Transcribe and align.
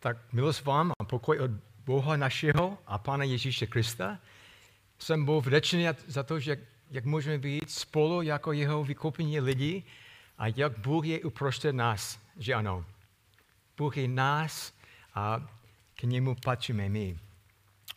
Tak 0.00 0.32
milost 0.32 0.64
vám 0.64 0.92
a 0.98 1.04
pokoj 1.04 1.38
od 1.38 1.50
Boha 1.86 2.16
našeho 2.16 2.78
a 2.86 2.98
Pána 2.98 3.24
Ježíše 3.24 3.66
Krista. 3.66 4.18
Jsem 4.98 5.24
Bohu 5.24 5.40
vděčný 5.40 5.86
za 6.06 6.22
to, 6.22 6.40
že 6.40 6.56
jak 6.90 7.04
můžeme 7.04 7.38
být 7.38 7.70
spolu 7.70 8.22
jako 8.22 8.52
jeho 8.52 8.84
vykupení 8.84 9.40
lidi 9.40 9.82
a 10.38 10.46
jak 10.46 10.78
Bůh 10.78 11.06
je 11.06 11.20
uprostřed 11.20 11.72
nás, 11.72 12.18
že 12.36 12.54
ano. 12.54 12.84
Bůh 13.76 13.96
je 13.96 14.08
nás 14.08 14.72
a 15.14 15.46
k 15.94 16.02
němu 16.02 16.36
patříme 16.44 16.88
my. 16.88 17.18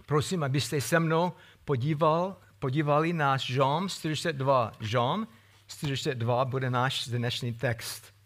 Prosím, 0.05 0.43
abyste 0.43 0.81
se 0.81 0.99
mnou 0.99 1.33
podíval, 1.65 2.37
podívali 2.59 3.13
na 3.13 3.37
Žom 3.37 3.89
42. 3.89 4.71
Žom 4.79 5.27
42 5.67 6.45
bude 6.45 6.69
náš 6.69 7.07
dnešní 7.07 7.53
text. 7.53 8.18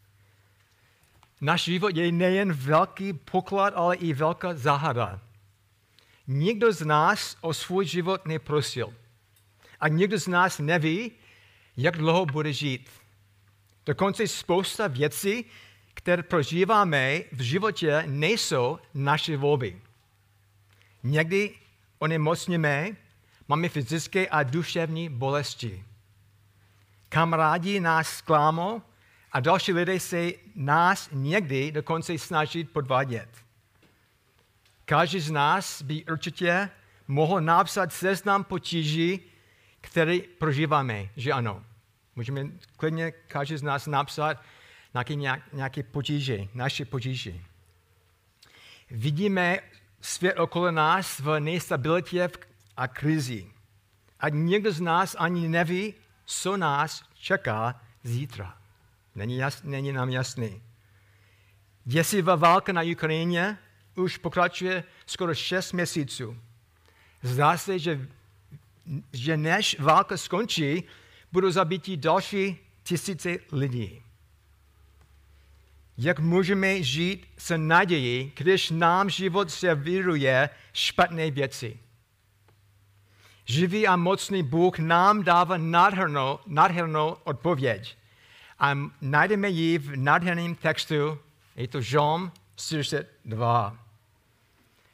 Náš 1.43 1.63
život 1.63 1.91
je 1.91 2.11
nejen 2.11 2.53
velký 2.53 3.13
poklad, 3.13 3.73
ale 3.75 3.95
i 3.95 4.13
velká 4.13 4.53
záhada. 4.53 5.19
Nikdo 6.27 6.71
z 6.71 6.85
nás 6.85 7.37
o 7.41 7.53
svůj 7.53 7.85
život 7.85 8.25
neprosil. 8.25 8.93
A 9.79 9.87
nikdo 9.87 10.19
z 10.19 10.27
nás 10.27 10.59
neví, 10.59 11.11
jak 11.77 11.97
dlouho 11.97 12.25
bude 12.25 12.53
žít. 12.53 12.89
Dokonce 13.85 14.27
spousta 14.27 14.87
věcí, 14.87 15.45
které 15.93 16.23
prožíváme 16.23 17.19
v 17.31 17.41
životě, 17.41 18.03
nejsou 18.07 18.79
naše 18.93 19.37
volby. 19.37 19.81
Někdy 21.03 21.55
onemocníme, 21.99 22.95
máme 23.47 23.69
fyzické 23.69 24.27
a 24.27 24.43
duševní 24.43 25.09
bolesti. 25.09 25.83
Kamarádi 27.09 27.79
nás 27.79 28.07
zklamou 28.07 28.81
a 29.33 29.39
další 29.39 29.73
lidé 29.73 29.99
se 29.99 30.31
nás 30.55 31.09
někdy 31.11 31.71
dokonce 31.71 32.17
snaží 32.17 32.63
podvádět. 32.63 33.29
Každý 34.85 35.19
z 35.19 35.31
nás 35.31 35.81
by 35.81 36.05
určitě 36.05 36.69
mohl 37.07 37.41
napsat 37.41 37.93
seznam 37.93 38.43
potíží, 38.43 39.19
které 39.81 40.19
prožíváme, 40.37 41.09
že 41.15 41.31
ano. 41.31 41.63
Můžeme 42.15 42.47
klidně 42.77 43.11
každý 43.11 43.57
z 43.57 43.63
nás 43.63 43.87
napsat 43.87 44.41
nějaké, 44.93 45.41
nějaké 45.53 45.83
potíže, 45.83 46.47
naše 46.53 46.85
potíže. 46.85 47.33
Vidíme 48.91 49.59
svět 50.01 50.39
okolo 50.39 50.71
nás 50.71 51.19
v 51.19 51.39
nestabilitě 51.39 52.29
a 52.77 52.87
krizi. 52.87 53.51
A 54.19 54.29
někdo 54.29 54.71
z 54.71 54.81
nás 54.81 55.15
ani 55.19 55.47
neví, 55.47 55.93
co 56.25 56.57
nás 56.57 57.03
čeká 57.13 57.81
zítra. 58.03 58.62
Není, 59.15 59.37
jas, 59.37 59.63
není 59.63 59.91
nám 59.91 60.09
jasný. 60.09 60.61
Děsivá 61.85 62.35
válka 62.35 62.73
na 62.73 62.81
Ukrajině 62.91 63.57
už 63.95 64.17
pokračuje 64.17 64.83
skoro 65.05 65.35
6 65.35 65.71
měsíců. 65.71 66.37
Zdá 67.21 67.57
se, 67.57 67.79
že, 67.79 68.07
že 69.13 69.37
než 69.37 69.79
válka 69.79 70.17
skončí, 70.17 70.83
budou 71.31 71.51
zabiti 71.51 71.97
další 71.97 72.57
tisíce 72.83 73.37
lidí. 73.51 74.01
Jak 75.97 76.19
můžeme 76.19 76.83
žít 76.83 77.27
s 77.37 77.57
nadějí, 77.57 78.31
když 78.35 78.69
nám 78.69 79.09
život 79.09 79.51
servíruje 79.51 80.49
špatné 80.73 81.31
věci? 81.31 81.79
Živý 83.45 83.87
a 83.87 83.95
mocný 83.95 84.43
Bůh 84.43 84.79
nám 84.79 85.23
dává 85.23 85.57
nádhernou, 85.57 86.39
nádhernou 86.47 87.17
odpověď. 87.23 87.97
A 88.63 88.77
najdeme 89.01 89.49
ji 89.49 89.77
v 89.77 89.95
nádherném 89.95 90.55
textu, 90.55 91.19
je 91.55 91.67
to 91.67 91.81
Žom 91.81 92.31
42. 92.55 93.77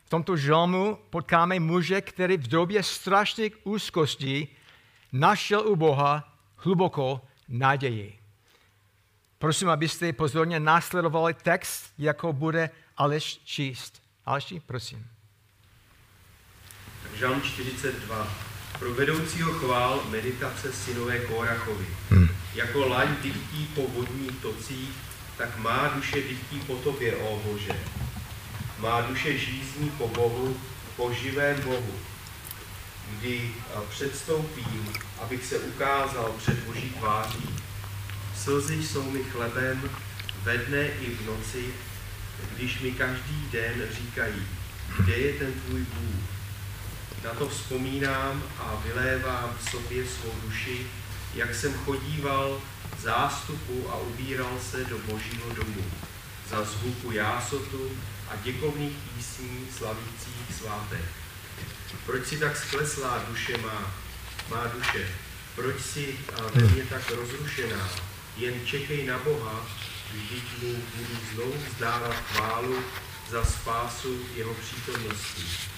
V 0.06 0.10
tomto 0.10 0.38
žalmu 0.38 0.98
potkáme 1.10 1.60
muže, 1.60 2.02
který 2.02 2.38
v 2.38 2.48
době 2.48 2.84
strašných 2.84 3.68
úzkostí 3.68 4.48
našel 5.12 5.68
u 5.68 5.76
Boha 5.76 6.34
hluboko 6.58 7.22
naději. 7.50 8.20
Prosím, 9.38 9.70
abyste 9.70 10.14
pozorně 10.14 10.60
následovali 10.60 11.34
text, 11.34 11.94
jako 11.98 12.34
bude 12.34 12.70
Aleš 12.98 13.38
číst. 13.46 14.02
Aleši, 14.26 14.60
prosím. 14.60 15.08
Žalm 17.14 17.42
42. 17.42 18.28
Pro 18.80 18.94
vedoucího 18.94 19.52
chvál 19.52 20.04
meditace 20.10 20.74
synové 20.74 21.20
Kórachovi. 21.20 21.86
Hmm. 22.10 22.30
Jako 22.56 22.88
laň 22.88 23.16
dychtí 23.24 23.70
po 23.76 23.88
vodních 23.88 24.32
tocích, 24.42 24.90
tak 25.38 25.58
má 25.58 25.88
duše 25.96 26.16
dychtí 26.16 26.60
po 26.68 26.76
tobě, 26.76 27.16
ó 27.16 27.40
Bože. 27.46 27.80
Má 28.80 29.02
duše 29.02 29.38
žízní 29.38 29.90
po 29.90 30.08
Bohu, 30.08 30.58
po 30.96 31.14
živém 31.14 31.62
Bohu. 31.62 31.94
Kdy 33.12 33.52
předstoupím, 33.90 34.90
abych 35.22 35.46
se 35.46 35.60
ukázal 35.60 36.34
před 36.38 36.60
Boží 36.60 36.90
tváří. 36.90 37.50
Slzy 38.36 38.84
jsou 38.84 39.12
mi 39.12 39.24
chlebem 39.24 39.90
ve 40.44 40.58
dne 40.58 40.88
i 40.88 41.10
v 41.10 41.26
noci, 41.26 41.74
když 42.56 42.80
mi 42.80 42.92
každý 42.92 43.50
den 43.52 43.88
říkají, 43.92 44.48
kde 45.00 45.14
je 45.14 45.34
ten 45.34 45.54
tvůj 45.54 45.80
Bůh. 45.80 46.29
Na 47.24 47.34
to 47.34 47.50
vzpomínám 47.50 48.44
a 48.60 48.82
vylévám 48.86 49.58
v 49.60 49.70
sobě 49.70 50.04
svou 50.08 50.32
duši, 50.44 50.88
jak 51.36 51.56
jsem 51.56 51.74
chodíval 51.74 52.62
zástupu 53.00 53.90
a 53.90 53.98
ubíral 53.98 54.60
se 54.72 54.86
do 54.86 54.98
božího 55.00 55.54
domu 55.54 55.84
za 56.50 56.64
zvuku 56.64 57.12
jásotu 57.12 57.92
a 58.30 58.36
děkovných 58.36 58.98
písní 58.98 59.68
slavících 59.78 60.56
svátek. 60.58 61.06
Proč 62.06 62.28
si 62.28 62.40
tak 62.40 62.58
skleslá 62.58 63.24
duše 63.30 63.58
má, 63.58 63.94
má 64.50 64.68
duše? 64.68 65.08
Proč 65.56 65.82
si 65.82 66.16
ve 66.54 66.62
mně 66.62 66.84
tak 66.84 67.10
rozrušená? 67.10 67.90
Jen 68.38 68.66
čekej 68.66 69.06
na 69.06 69.18
Boha, 69.18 69.66
vždyť 70.14 70.44
mu 70.62 70.74
budu 70.96 71.20
znovu 71.34 71.54
vzdávat 71.68 72.16
chválu 72.16 72.84
za 73.30 73.46
spásu 73.46 74.20
jeho 74.36 74.54
přítomnosti. 74.54 75.69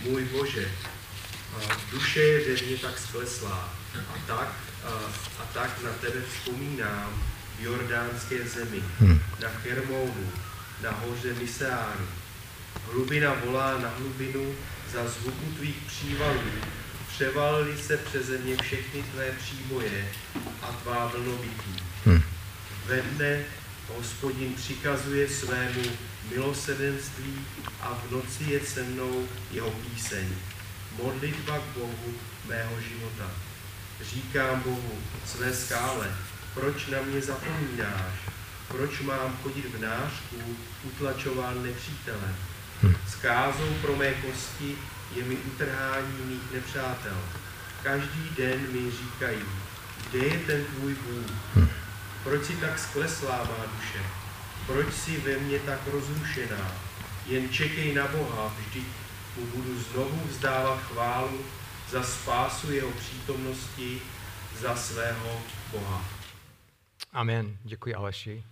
Můj 0.00 0.24
Bože, 0.24 0.70
duše 1.90 2.20
je 2.20 2.54
ve 2.54 2.62
mně 2.62 2.76
tak 2.76 2.98
skleslá 2.98 3.74
a 4.08 4.14
tak, 4.26 4.48
a, 4.84 4.88
a 5.42 5.44
tak 5.54 5.82
na 5.82 5.90
tebe 5.90 6.20
vzpomínám 6.32 7.22
v 7.58 7.62
jordánské 7.62 8.48
zemi, 8.48 8.82
hmm. 9.00 9.20
na 9.42 9.48
Hermounu, 9.64 10.32
na 10.82 10.90
hoře 10.90 11.34
Miseáru. 11.34 12.06
Hlubina 12.92 13.34
volá 13.44 13.78
na 13.78 13.88
hlubinu 13.88 14.54
za 14.92 15.08
zvuku 15.08 15.52
tvých 15.56 15.76
přívalů. 15.86 16.50
Převalily 17.08 17.78
se 17.78 17.96
přeze 17.96 18.38
mě 18.38 18.56
všechny 18.56 19.02
tvé 19.02 19.32
příboje 19.38 20.08
a 20.62 20.66
tvá 20.66 21.06
vlnovití. 21.06 21.76
Hmm. 22.04 22.22
Ve 22.86 23.02
dne 23.02 23.44
hospodin 23.96 24.54
přikazuje 24.54 25.28
svému 25.28 25.82
milosedenství 26.30 27.46
a 27.80 27.94
v 27.94 28.10
noci 28.10 28.44
je 28.44 28.60
se 28.60 28.82
mnou 28.82 29.28
jeho 29.50 29.70
píseň. 29.70 30.28
Modlitba 31.02 31.58
k 31.58 31.78
Bohu 31.78 32.14
mého 32.48 32.80
života. 32.80 33.30
Říkám 34.00 34.60
Bohu, 34.60 34.98
své 35.26 35.54
skále, 35.54 36.14
proč 36.54 36.86
na 36.86 37.02
mě 37.02 37.20
zapomínáš? 37.20 38.14
Proč 38.68 39.00
mám 39.00 39.38
chodit 39.42 39.74
v 39.74 39.80
nářku, 39.80 40.36
utlačován 40.82 41.62
nepřítelem? 41.62 42.36
Hm. 42.82 42.94
Skázou 43.08 43.74
pro 43.82 43.96
mé 43.96 44.14
kosti 44.14 44.76
je 45.14 45.24
mi 45.24 45.36
utrhání 45.36 46.18
mých 46.24 46.52
nepřátel. 46.52 47.16
Každý 47.82 48.30
den 48.36 48.60
mi 48.72 48.90
říkají, 48.90 49.42
kde 50.10 50.18
je 50.18 50.38
ten 50.38 50.64
tvůj 50.64 50.94
Bůh? 50.94 51.30
Hm. 51.56 51.68
Proč 52.22 52.44
si 52.44 52.56
tak 52.56 52.78
skleslá 52.78 53.36
má 53.36 53.66
duše? 53.76 54.04
Proč 54.66 54.94
si 54.94 55.20
ve 55.20 55.38
mně 55.38 55.58
tak 55.58 55.80
rozrušená? 55.92 56.72
Jen 57.26 57.48
čekej 57.48 57.94
na 57.94 58.08
Boha, 58.08 58.54
vždyť 58.58 58.84
mu 59.36 59.46
budu 59.46 59.80
znovu 59.80 60.20
vzdávat 60.28 60.78
chválu 60.82 61.38
za 61.90 62.02
spásu 62.02 62.72
jeho 62.72 62.90
přítomnosti, 62.90 64.00
za 64.60 64.76
svého 64.76 65.40
Boha. 65.72 66.04
Amen. 67.12 67.56
Děkuji 67.62 67.94
Aleši. 67.94 68.44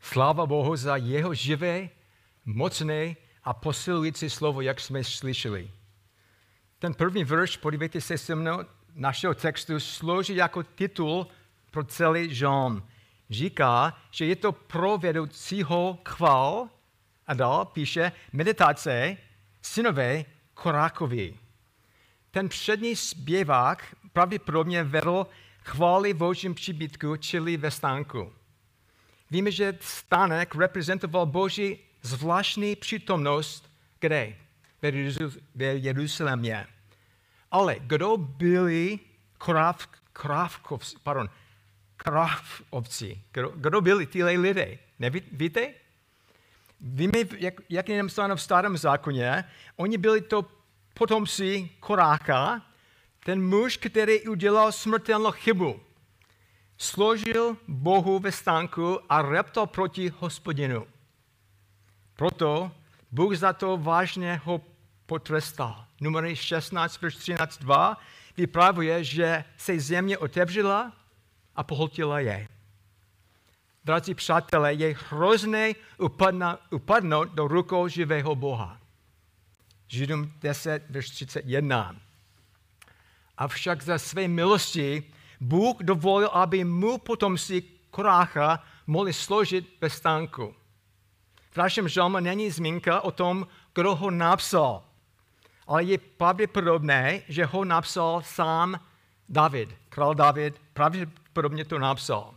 Sláva 0.00 0.46
Bohu 0.46 0.76
za 0.76 0.96
jeho 0.96 1.34
živé, 1.34 1.88
mocné 2.44 3.16
a 3.44 3.54
posilující 3.54 4.30
slovo, 4.30 4.60
jak 4.60 4.80
jsme 4.80 5.04
slyšeli. 5.04 5.70
Ten 6.78 6.94
první 6.94 7.24
verš, 7.24 7.56
podívejte 7.56 8.00
se 8.00 8.18
se 8.18 8.34
mnou, 8.34 8.58
našeho 8.94 9.34
textu 9.34 9.80
slouží 9.80 10.36
jako 10.36 10.62
titul 10.62 11.26
pro 11.70 11.84
celý 11.84 12.34
žalm. 12.34 12.82
Říká, 13.30 13.98
že 14.10 14.26
je 14.26 14.36
to 14.36 14.52
pro 14.52 14.98
vedoucího 14.98 15.98
chval 16.08 16.68
a 17.26 17.34
dál 17.34 17.64
píše 17.64 18.12
meditace 18.32 19.16
synové 19.62 20.24
Korákovi. 20.54 21.34
Ten 22.30 22.48
přední 22.48 22.96
zpěvák 22.96 23.96
pravděpodobně 24.12 24.84
vedl 24.84 25.26
chvály 25.64 26.12
v 26.12 26.16
božím 26.16 26.54
příbytku, 26.54 27.16
čili 27.16 27.56
ve 27.56 27.70
stánku. 27.70 28.32
Víme, 29.30 29.50
že 29.50 29.78
stánek 29.80 30.54
reprezentoval 30.54 31.26
boží 31.26 31.78
zvláštní 32.02 32.76
přítomnost, 32.76 33.70
kde? 34.00 34.34
Ve 35.54 35.64
Jeruzalémě. 35.64 36.66
Ale 37.50 37.76
kdo 37.80 38.16
byli 38.16 38.98
kráv, 39.38 39.88
krávkovci, 40.12 40.96
pardon, 41.02 41.28
krávovci? 42.04 43.22
Kdo, 43.32 43.52
kdo 43.54 43.80
byli 43.80 44.06
tyhle 44.06 44.32
lidé? 44.32 44.78
Nevíte? 44.98 45.74
Víme, 46.80 47.18
jak, 47.38 47.54
jak 47.68 47.88
je 47.88 48.02
napsáno 48.02 48.36
v 48.36 48.42
starém 48.42 48.76
zákoně, 48.76 49.44
oni 49.76 49.98
byli 49.98 50.20
to 50.20 50.46
potomci 50.94 51.70
Koráka, 51.80 52.62
ten 53.24 53.48
muž, 53.48 53.76
který 53.76 54.28
udělal 54.28 54.72
smrtelnou 54.72 55.30
chybu. 55.30 55.80
Složil 56.78 57.56
Bohu 57.68 58.18
ve 58.18 58.32
stánku 58.32 59.00
a 59.08 59.22
reptal 59.22 59.66
proti 59.66 60.12
hospodinu. 60.18 60.86
Proto 62.16 62.70
Bůh 63.10 63.36
za 63.36 63.52
to 63.52 63.76
vážně 63.76 64.40
ho 64.44 64.60
potrestal. 65.06 65.84
Numery 66.00 66.36
16, 66.36 67.02
verš 67.02 67.16
13, 67.16 67.58
2 67.58 67.96
vypravuje, 68.36 69.04
že 69.04 69.44
se 69.56 69.80
země 69.80 70.18
otevřela 70.18 70.92
a 71.56 71.62
pohltila 71.62 72.20
je. 72.20 72.48
Drazí 73.84 74.14
přátelé, 74.14 74.74
je 74.74 74.96
hrozné 75.08 75.72
upadnout 76.70 77.28
do 77.28 77.48
rukou 77.48 77.88
živého 77.88 78.34
Boha. 78.34 78.80
Židům 79.88 80.32
10, 80.40 80.82
verš 80.90 81.10
31. 81.10 81.96
Avšak 83.38 83.82
za 83.82 83.98
své 83.98 84.28
milosti 84.28 85.02
Bůh 85.40 85.76
dovolil, 85.80 86.28
aby 86.28 86.64
mu 86.64 86.98
potomci 86.98 87.62
Korácha 87.90 88.64
mohli 88.86 89.12
složit 89.12 89.76
ve 89.80 89.90
stánku. 89.90 90.54
V 91.50 91.56
našem 91.56 91.88
žalmu 91.88 92.20
není 92.20 92.50
zmínka 92.50 93.00
o 93.00 93.10
tom, 93.10 93.46
kdo 93.74 93.94
ho 93.94 94.10
napsal, 94.10 94.84
ale 95.66 95.84
je 95.84 95.98
pravděpodobné, 95.98 97.22
že 97.28 97.44
ho 97.44 97.64
napsal 97.64 98.22
sám 98.22 98.80
David. 99.28 99.74
Král 99.88 100.14
David 100.14 100.60
pravděpodobně 101.34 101.64
to 101.64 101.78
napsal. 101.78 102.34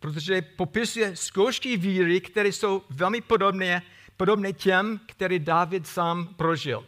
Protože 0.00 0.42
popisuje 0.42 1.16
zkoušky 1.16 1.76
víry, 1.76 2.20
které 2.20 2.48
jsou 2.48 2.82
velmi 2.90 3.20
podobné, 3.20 3.82
podobné 4.16 4.52
těm, 4.52 5.00
které 5.06 5.38
David 5.38 5.86
sám 5.86 6.26
prožil. 6.34 6.86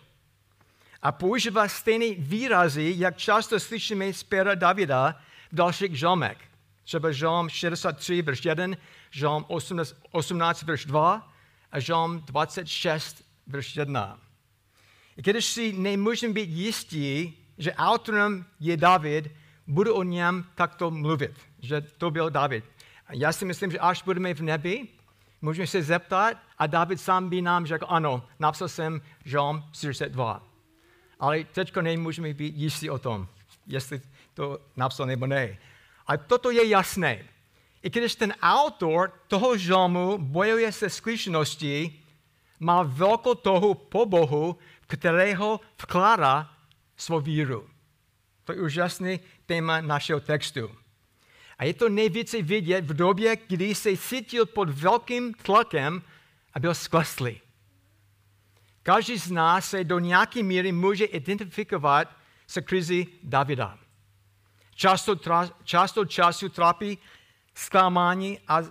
A 1.03 1.13
používá 1.13 1.69
stejné 1.69 2.15
výrazy, 2.19 2.95
jak 2.97 3.17
často 3.17 3.61
slyšíme 3.61 4.13
z 4.13 4.23
pera 4.23 4.55
Davida 4.55 5.15
v 5.53 5.55
dalších 5.55 5.99
žalmech. 5.99 6.39
Třeba 6.85 7.13
žalm 7.13 7.49
63, 7.49 8.23
verš 8.23 8.45
1, 8.45 8.77
žalm 9.11 9.45
18, 9.49 9.95
18 10.11 10.63
verš 10.63 10.85
2 10.85 11.33
a 11.73 11.81
žalm 11.81 12.21
26, 12.27 13.25
verš 13.47 13.77
1. 13.77 14.19
I 15.17 15.23
když 15.23 15.45
si 15.45 15.73
nemůžeme 15.73 16.35
být 16.35 16.51
jistí, 16.51 17.39
že 17.59 17.73
autorem 17.75 18.45
je 18.61 18.77
David, 18.77 19.31
budu 19.71 19.95
o 19.95 20.03
něm 20.03 20.45
takto 20.55 20.91
mluvit, 20.91 21.33
že 21.59 21.81
to 21.81 22.11
byl 22.11 22.31
David. 22.31 22.65
Já 23.11 23.33
si 23.33 23.45
myslím, 23.45 23.71
že 23.71 23.79
až 23.79 24.03
budeme 24.03 24.35
v 24.35 24.41
nebi, 24.41 24.89
můžeme 25.43 25.67
se 25.67 25.83
zeptat 25.83 26.37
a 26.59 26.67
David 26.67 27.01
sám 27.01 27.29
by 27.29 27.43
nám 27.43 27.67
řekl, 27.67 27.87
ano, 27.89 28.27
napsal 28.39 28.69
jsem 28.69 29.01
žalm 29.25 29.65
42. 29.73 30.43
Ale 31.21 31.45
teď 31.45 31.77
nemůžeme 31.77 32.35
být 32.35 32.57
jistí 32.57 32.91
o 32.91 32.99
tom, 32.99 33.29
jestli 33.67 34.01
to 34.35 34.59
napsal 34.77 35.07
nebo 35.07 35.27
ne. 35.27 35.59
A 36.07 36.17
toto 36.17 36.51
je 36.51 36.69
jasné. 36.69 37.25
I 37.83 37.91
když 37.91 38.15
ten 38.15 38.35
autor 38.43 39.13
toho 39.29 39.57
žalmu 39.57 40.19
bojuje 40.19 40.73
se 40.73 40.91
skutečností, 40.91 42.05
má 42.61 42.83
velkou 42.83 43.35
toho 43.35 43.75
po 43.75 44.07
Bohu, 44.07 44.57
kterého 44.87 45.61
vkládá 45.83 46.51
svou 46.97 47.21
víru. 47.21 47.70
To 48.45 48.53
je 48.53 48.61
úžasný 48.61 49.21
téma 49.47 49.81
našeho 49.81 50.21
textu. 50.21 50.77
A 51.59 51.65
je 51.65 51.75
to 51.75 51.89
nejvíce 51.89 52.43
vidět 52.43 52.85
v 52.85 52.95
době, 52.95 53.37
kdy 53.47 53.75
se 53.75 53.97
cítil 53.97 54.47
pod 54.47 54.71
velkým 54.71 55.35
tlakem 55.35 56.03
a 56.55 56.61
byl 56.61 56.75
skleslý. 56.75 57.41
Každý 58.83 59.19
z 59.19 59.31
nás 59.31 59.71
se 59.71 59.85
do 59.85 59.99
nějaké 59.99 60.43
míry 60.43 60.73
může 60.73 61.05
identifikovat 61.05 62.17
se 62.47 62.63
krizi 62.63 63.07
Davida. 63.23 63.79
Často, 64.75 65.17
tra, 65.17 65.51
často 65.65 66.05
času 66.05 66.49
trápí 66.49 66.99
zklamání 67.55 68.39
a, 68.49 68.63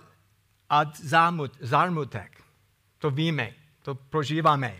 a 0.70 0.92
zámut, 0.94 1.52
zármutek. 1.60 2.42
To 2.98 3.10
víme, 3.10 3.54
to 3.82 3.94
prožíváme. 3.94 4.76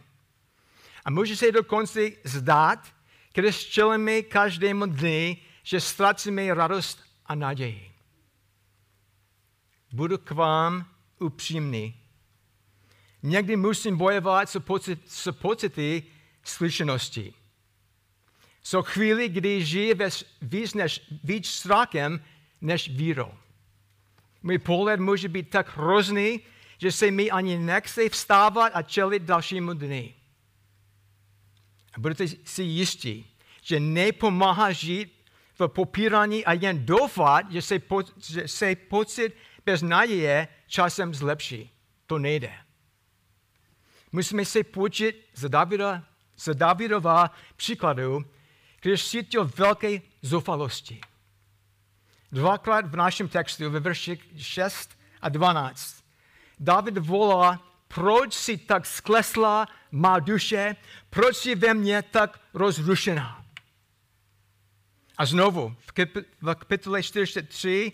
A 1.05 1.11
může 1.11 1.37
se 1.37 1.53
dokonce 1.53 2.01
zdát, 2.25 2.79
když 3.33 3.67
čelíme 3.67 4.23
každému 4.23 4.87
dny, 4.87 5.37
že 5.63 5.81
ztrácíme 5.81 6.55
radost 6.55 7.03
a 7.27 7.35
naději. 7.35 7.91
Budu 9.93 10.19
k 10.19 10.31
vám 10.31 10.87
upřímný. 11.19 11.95
Někdy 13.23 13.57
musím 13.57 13.97
bojovat 13.97 14.51
s, 14.51 14.61
pocit, 14.61 15.01
s 15.07 15.33
pocity 15.33 16.03
slyšenosti. 16.43 17.35
Jsou 18.63 18.83
chvíli, 18.83 19.29
kdy 19.29 19.65
žije 19.65 19.95
víc, 20.43 20.75
než, 20.75 21.03
víc 21.25 21.49
strachem 21.49 22.25
než 22.61 22.89
vírou. 22.89 23.35
Můj 24.43 24.59
pohled 24.59 25.01
může 25.01 25.29
být 25.29 25.51
tak 25.51 25.77
hrozný, 25.77 26.41
že 26.79 26.93
se 26.93 27.11
mi 27.11 27.31
ani 27.31 27.59
nechce 27.59 28.09
vstávat 28.09 28.73
a 28.75 28.83
čelit 28.83 29.23
dalšímu 29.23 29.73
dny. 29.73 30.15
A 31.93 32.01
budete 32.01 32.29
si 32.45 32.63
jistí, 32.63 33.27
že 33.63 33.81
nepomáhá 33.81 34.73
žít 34.73 35.13
v 35.59 35.69
popírání 35.69 36.45
a 36.45 36.53
jen 36.53 36.87
doufat, 36.87 37.53
že 37.53 37.63
se, 37.63 37.79
po, 37.79 38.03
že 38.31 38.49
se 38.49 38.75
pocit 38.77 39.37
bez 39.67 39.83
naděje 39.83 40.49
časem 40.67 41.15
zlepší. 41.15 41.71
To 42.07 42.19
nejde. 42.19 42.53
Musíme 44.13 44.45
se 44.45 44.65
poučit 44.65 45.27
z, 45.35 45.49
Davida, 45.49 46.05
z 46.37 46.55
Davidova 46.55 47.31
příkladu, 47.57 48.25
když 48.81 49.09
cítil 49.09 49.51
velké 49.57 50.01
zoufalosti. 50.23 51.01
Dvakrát 52.33 52.87
v 52.87 52.97
našem 52.97 53.29
textu 53.29 53.71
ve 53.71 53.81
verších 53.81 54.29
6 54.37 54.99
a 55.21 55.29
12 55.29 56.05
David 56.61 56.99
volá, 56.99 57.70
proč 57.95 58.35
si 58.35 58.57
tak 58.57 58.87
sklesla 58.87 59.67
má 59.91 60.19
duše, 60.19 60.77
proč 61.11 61.47
je 61.47 61.57
ve 61.57 61.75
mně 61.75 62.03
tak 62.03 62.41
rozrušená. 62.55 63.45
A 65.19 65.27
znovu, 65.27 65.77
v 65.79 65.93
kapitole 66.55 67.03
43 67.03 67.93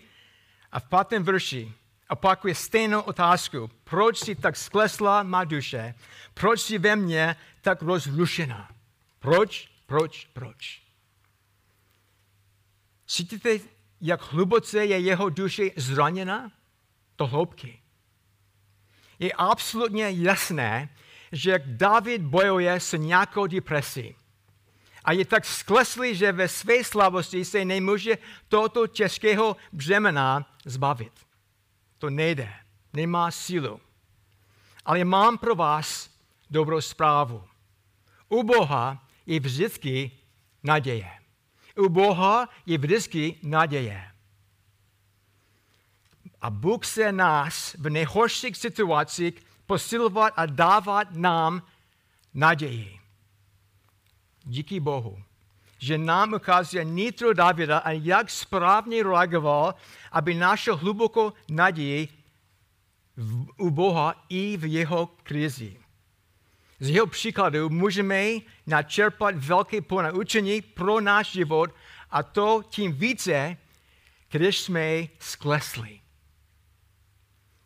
a 0.71 0.79
v 0.79 0.89
pátém 0.89 1.23
verši 1.23 1.73
opakuje 2.09 2.55
stejnou 2.55 3.01
otázku. 3.01 3.69
Proč 3.83 4.17
si 4.17 4.35
tak 4.35 4.55
sklesla 4.55 5.23
má 5.23 5.43
duše? 5.43 5.95
Proč 6.33 6.61
si 6.61 6.77
ve 6.77 6.95
mně 6.95 7.35
tak 7.61 7.81
rozrušená? 7.81 8.69
Proč, 9.19 9.69
proč, 9.85 10.25
proč? 10.33 10.81
Cítíte, 13.07 13.59
jak 14.01 14.31
hluboce 14.31 14.85
je 14.85 14.99
jeho 14.99 15.29
duše 15.29 15.63
zraněna? 15.75 16.51
To 17.15 17.27
hloubky. 17.27 17.86
Je 19.19 19.33
absolutně 19.33 20.11
jasné, 20.11 20.89
že 21.31 21.59
David 21.65 22.21
bojuje 22.21 22.79
s 22.79 22.97
nějakou 22.97 23.47
depresí. 23.47 24.15
A 25.03 25.11
je 25.11 25.25
tak 25.25 25.45
skleslý, 25.45 26.15
že 26.15 26.31
ve 26.31 26.47
své 26.47 26.83
slavosti 26.83 27.45
se 27.45 27.65
nemůže 27.65 28.17
tohoto 28.47 28.87
těžkého 28.87 29.55
břemena 29.71 30.55
zbavit. 30.65 31.13
To 31.97 32.09
nejde, 32.09 32.53
nemá 32.93 33.31
sílu. 33.31 33.79
Ale 34.85 35.03
mám 35.03 35.37
pro 35.37 35.55
vás 35.55 36.09
dobrou 36.49 36.81
zprávu. 36.81 37.43
U 38.29 38.43
Boha 38.43 39.07
je 39.25 39.39
vždycky 39.39 40.11
naděje. 40.63 41.11
U 41.75 41.89
Boha 41.89 42.49
je 42.65 42.77
vždycky 42.77 43.35
naděje. 43.43 44.11
A 46.41 46.49
Bůh 46.49 46.85
se 46.85 47.11
nás 47.11 47.73
v 47.73 47.89
nejhorších 47.89 48.57
situacích 48.57 49.33
posilovat 49.65 50.33
a 50.35 50.45
dávat 50.45 51.07
nám 51.11 51.61
naději. 52.33 52.99
Díky 54.43 54.79
Bohu, 54.79 55.23
že 55.79 55.97
nám 55.97 56.33
ukazuje 56.33 56.85
nitro 56.85 57.33
Davida 57.33 57.77
a 57.77 57.91
jak 57.91 58.29
správně 58.29 59.03
reagoval, 59.03 59.75
aby 60.11 60.33
našel 60.33 60.77
hlubokou 60.77 61.33
naději 61.49 62.07
u 63.57 63.69
Boha 63.69 64.25
i 64.29 64.57
v 64.57 64.65
jeho 64.65 65.05
krizi. 65.23 65.79
Z 66.79 66.89
jeho 66.89 67.07
příkladu 67.07 67.69
můžeme 67.69 68.23
načerpat 68.67 69.35
velké 69.35 69.81
ponaučení 69.81 70.61
pro 70.61 71.01
náš 71.01 71.31
život 71.31 71.69
a 72.09 72.23
to 72.23 72.63
tím 72.69 72.93
více, 72.93 73.57
když 74.29 74.59
jsme 74.59 75.07
sklesli. 75.19 75.99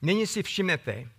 Nyní 0.01 0.27
si 0.27 0.43
všimnete, 0.43 1.09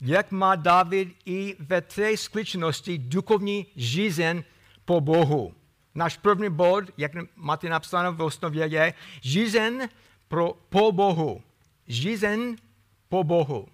jak 0.00 0.30
má 0.30 0.54
David 0.54 1.08
i 1.24 1.56
ve 1.58 1.80
té 1.80 2.16
skličnosti 2.16 2.98
duchovní 2.98 3.66
žízen 3.76 4.44
po 4.84 5.00
Bohu. 5.00 5.54
Náš 5.94 6.16
první 6.16 6.50
bod, 6.50 6.84
jak 6.96 7.12
máte 7.36 7.68
napsáno 7.68 8.12
v 8.12 8.22
osnově, 8.22 8.66
je 8.66 8.94
žízen 9.20 9.88
pro, 10.28 10.54
po 10.68 10.92
Bohu. 10.92 11.42
Žízen 11.86 12.56
po 13.08 13.24
Bohu. 13.24 13.68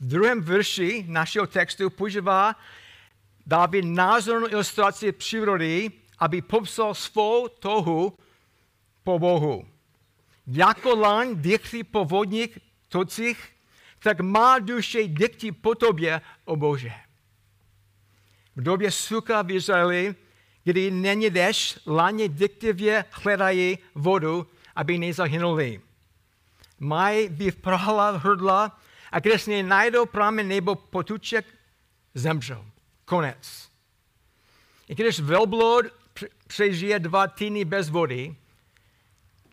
V 0.00 0.06
druhém 0.06 0.42
verši 0.42 1.04
našeho 1.08 1.46
textu 1.46 1.90
používá 1.90 2.56
David 3.46 3.84
názornou 3.84 4.48
ilustraci 4.48 5.12
přírody, 5.12 5.90
aby 6.18 6.42
popsal 6.42 6.94
svou 6.94 7.48
tohu 7.48 8.18
po 9.04 9.18
Bohu. 9.18 9.68
Jako 10.46 10.94
laň 10.94 11.28
dýchří 11.34 11.84
po 11.84 12.04
vodních 12.04 12.58
tocích, 12.88 13.53
tak 14.04 14.20
má 14.20 14.58
duše 14.58 15.08
dýchtí 15.08 15.52
po 15.52 15.74
tobě, 15.74 16.20
o 16.44 16.56
Bože. 16.56 16.92
V 18.56 18.62
době 18.62 18.90
sucha 18.90 19.42
v 19.42 19.50
Izraeli, 19.50 20.14
kdy 20.64 20.90
není 20.90 21.30
dešť, 21.30 21.86
laně 21.86 22.28
diktivě 22.28 23.04
hledají 23.10 23.78
vodu, 23.94 24.46
aby 24.76 24.98
nezahynuli. 24.98 25.80
Mají 26.78 27.28
vyprala 27.28 28.10
hrdla 28.10 28.80
a 29.12 29.20
když 29.20 29.48
najdou 29.62 30.06
pramen 30.06 30.48
nebo 30.48 30.74
potuček, 30.74 31.46
zemřou. 32.14 32.64
Konec. 33.04 33.68
I 34.88 34.94
když 34.94 35.20
velblod 35.20 35.86
přežije 36.46 36.98
dva 36.98 37.26
týdny 37.26 37.64
bez 37.64 37.88
vody, 37.88 38.36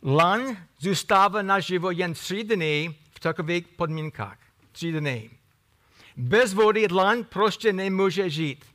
lan 0.04 0.58
zůstává 0.80 1.42
naživo 1.42 1.92
jen 1.92 2.14
tři 2.14 2.44
dny 2.44 2.96
v 3.16 3.20
takových 3.20 3.68
podmínkách. 3.68 4.41
Tři 4.72 4.92
dny. 4.92 5.30
Bez 6.18 6.54
vody 6.54 6.88
lan 6.92 7.24
prostě 7.24 7.74
nemůže 7.74 8.30
žít. 8.30 8.66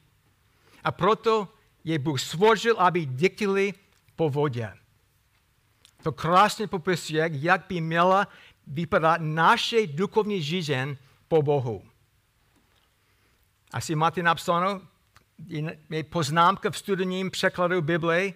A 0.84 0.92
proto 0.92 1.48
je 1.84 1.98
Bůh 1.98 2.20
stvořil, 2.20 2.76
aby 2.78 3.06
diktili 3.06 3.74
po 4.16 4.30
vodě. 4.30 4.72
To 6.02 6.12
krásně 6.12 6.66
popisuje, 6.66 7.30
jak 7.32 7.66
by 7.68 7.80
měla 7.80 8.28
vypadat 8.66 9.20
naše 9.20 9.86
duchovní 9.86 10.42
žízeň 10.42 10.96
po 11.28 11.42
Bohu. 11.42 11.82
Asi 13.72 13.94
máte 13.94 14.22
napsáno, 14.22 14.80
je 15.90 16.04
poznámka 16.04 16.70
v 16.70 16.78
studijním 16.78 17.30
překladu 17.30 17.82
Bible, 17.82 18.32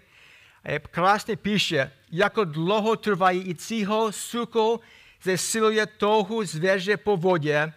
krásně 0.91 1.37
píše, 1.37 1.93
jako 2.11 2.45
dlouho 2.45 2.97
trvajícího 2.97 4.13
suko 4.13 4.81
zesiluje 5.23 5.87
touhu 5.87 6.45
zvěře 6.45 6.97
po 6.97 7.17
vodě, 7.17 7.73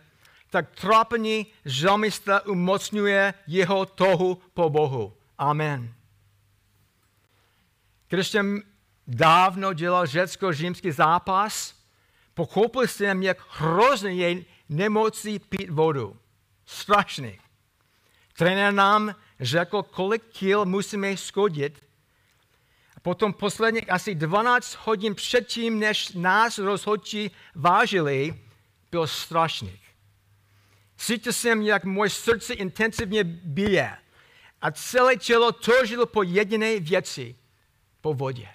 tak 0.49 0.79
trápení 0.79 1.47
žalmista 1.65 2.45
umocňuje 2.45 3.33
jeho 3.47 3.85
touhu 3.85 4.41
po 4.53 4.69
Bohu. 4.69 5.13
Amen. 5.37 5.93
Když 8.09 8.27
jsem 8.27 8.61
dávno 9.07 9.73
dělal 9.73 10.05
řecko-římský 10.05 10.91
zápas, 10.91 11.75
pochopil 12.33 12.87
jsem, 12.87 13.23
jak 13.23 13.37
hrozně 13.49 14.11
je 14.11 14.43
nemocí 14.69 15.39
pít 15.39 15.69
vodu. 15.69 16.17
Strašný. 16.65 17.39
Trenér 18.37 18.73
nám 18.73 19.15
řekl, 19.39 19.83
kolik 19.83 20.23
kil 20.23 20.65
musíme 20.65 21.17
skodit. 21.17 21.83
Potom 23.03 23.33
posledních 23.33 23.91
asi 23.91 24.15
12 24.15 24.77
hodin 24.83 25.15
předtím, 25.15 25.79
než 25.79 26.11
nás 26.11 26.57
rozhodčí 26.57 27.31
vážili, 27.55 28.39
byl 28.91 29.07
strašný. 29.07 29.79
Cítil 30.97 31.33
jsem, 31.33 31.61
jak 31.61 31.83
moje 31.83 32.09
srdce 32.09 32.53
intenzivně 32.53 33.23
bije 33.23 33.97
a 34.61 34.71
celé 34.71 35.15
tělo 35.15 35.51
toužilo 35.51 36.05
po 36.05 36.23
jediné 36.23 36.79
věci, 36.79 37.35
po 38.01 38.13
vodě. 38.13 38.47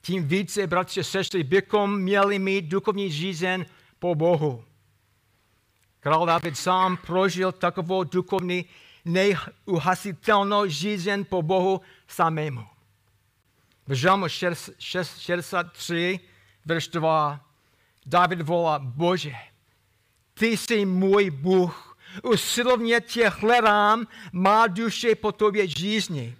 Tím 0.00 0.28
více, 0.28 0.66
bratři 0.66 1.00
a 1.00 1.04
sestry, 1.04 1.42
bychom 1.42 2.00
měli 2.00 2.38
mít 2.38 2.62
duchovní 2.62 3.10
žízen 3.10 3.66
po 3.98 4.14
Bohu. 4.14 4.64
Král 6.00 6.26
David 6.26 6.56
sám 6.56 6.96
prožil 6.96 7.52
takovou 7.52 8.04
duchovní 8.04 8.64
neuhasitelnou 9.04 10.66
žízen 10.66 11.24
po 11.24 11.42
Bohu 11.42 11.80
samému. 12.08 12.79
V 13.90 13.94
Žalmu 13.94 14.28
63, 14.28 16.20
verš 16.64 16.88
2, 16.88 17.40
David 18.06 18.40
volá, 18.40 18.78
Bože, 18.78 19.34
ty 20.34 20.46
jsi 20.46 20.84
můj 20.84 21.30
Bůh, 21.30 21.96
usilovně 22.22 23.00
tě 23.00 23.28
hledám, 23.28 24.06
má 24.32 24.66
duše 24.66 25.14
po 25.14 25.32
tobě 25.32 25.66
žízní. 25.68 26.36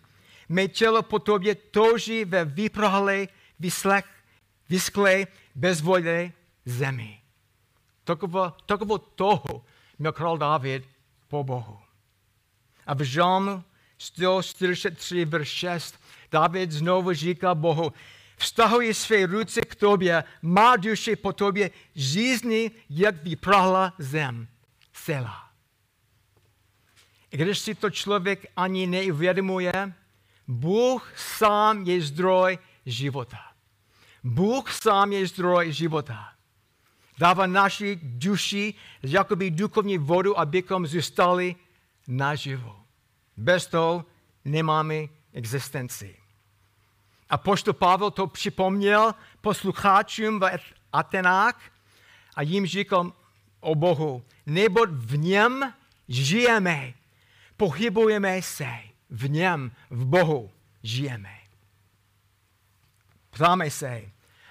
Mé 0.48 0.68
tělo 0.68 1.02
po 1.02 1.18
tobě 1.18 1.54
touží 1.54 2.24
ve 2.24 2.44
vyprahlé, 2.44 3.26
vyslech, 3.60 4.06
vysklé, 4.68 5.26
bezvodné 5.54 6.32
zemi. 6.64 7.20
Takovo, 8.04 8.52
takovo 8.66 8.98
toho 8.98 9.64
měl 9.98 10.12
král 10.12 10.38
David 10.38 10.88
po 11.28 11.44
Bohu. 11.44 11.78
A 12.86 12.94
v 12.94 13.02
Žalmu 13.02 13.64
143, 13.98 15.24
verš 15.24 15.48
6, 15.48 15.99
David 16.32 16.72
znovu 16.72 17.12
říká 17.12 17.54
Bohu, 17.54 17.92
vztahuji 18.36 18.94
své 18.94 19.26
ruce 19.26 19.60
k 19.60 19.74
tobě, 19.74 20.24
má 20.42 20.76
duše 20.76 21.16
po 21.16 21.32
tobě 21.32 21.70
žízní, 21.94 22.70
jak 22.90 23.22
vyprahla 23.22 23.92
zem. 23.98 24.48
Sela. 24.92 25.50
I 27.30 27.36
když 27.36 27.58
si 27.58 27.74
to 27.74 27.90
člověk 27.90 28.46
ani 28.56 28.86
neuvědomuje, 28.86 29.72
Bůh 30.48 31.12
sám 31.16 31.82
je 31.82 32.02
zdroj 32.02 32.58
života. 32.86 33.38
Bůh 34.24 34.72
sám 34.72 35.12
je 35.12 35.26
zdroj 35.26 35.72
života 35.72 36.30
dává 37.20 37.46
naší 37.46 38.00
duši 38.02 38.74
jakoby 39.02 39.50
duchovní 39.50 39.98
vodu, 39.98 40.38
abychom 40.38 40.86
zůstali 40.86 41.56
naživo. 42.08 42.76
Bez 43.36 43.66
toho 43.66 44.04
nemáme 44.44 44.94
existenci. 45.32 46.16
A 47.30 47.38
poštol 47.38 47.74
Pavel 47.74 48.10
to 48.10 48.26
připomněl 48.26 49.14
posluchačům 49.40 50.40
v 50.40 50.60
Atenách 50.92 51.60
a 52.36 52.42
jim 52.42 52.66
říkal 52.66 53.12
o 53.60 53.74
Bohu, 53.74 54.24
nebo 54.46 54.80
v 54.90 55.18
něm 55.18 55.74
žijeme, 56.08 56.94
pohybujeme 57.56 58.42
se, 58.42 58.70
v 59.10 59.30
něm, 59.30 59.72
v 59.90 60.04
Bohu 60.04 60.50
žijeme. 60.82 61.38
Ptáme 63.30 63.70
se, 63.70 64.02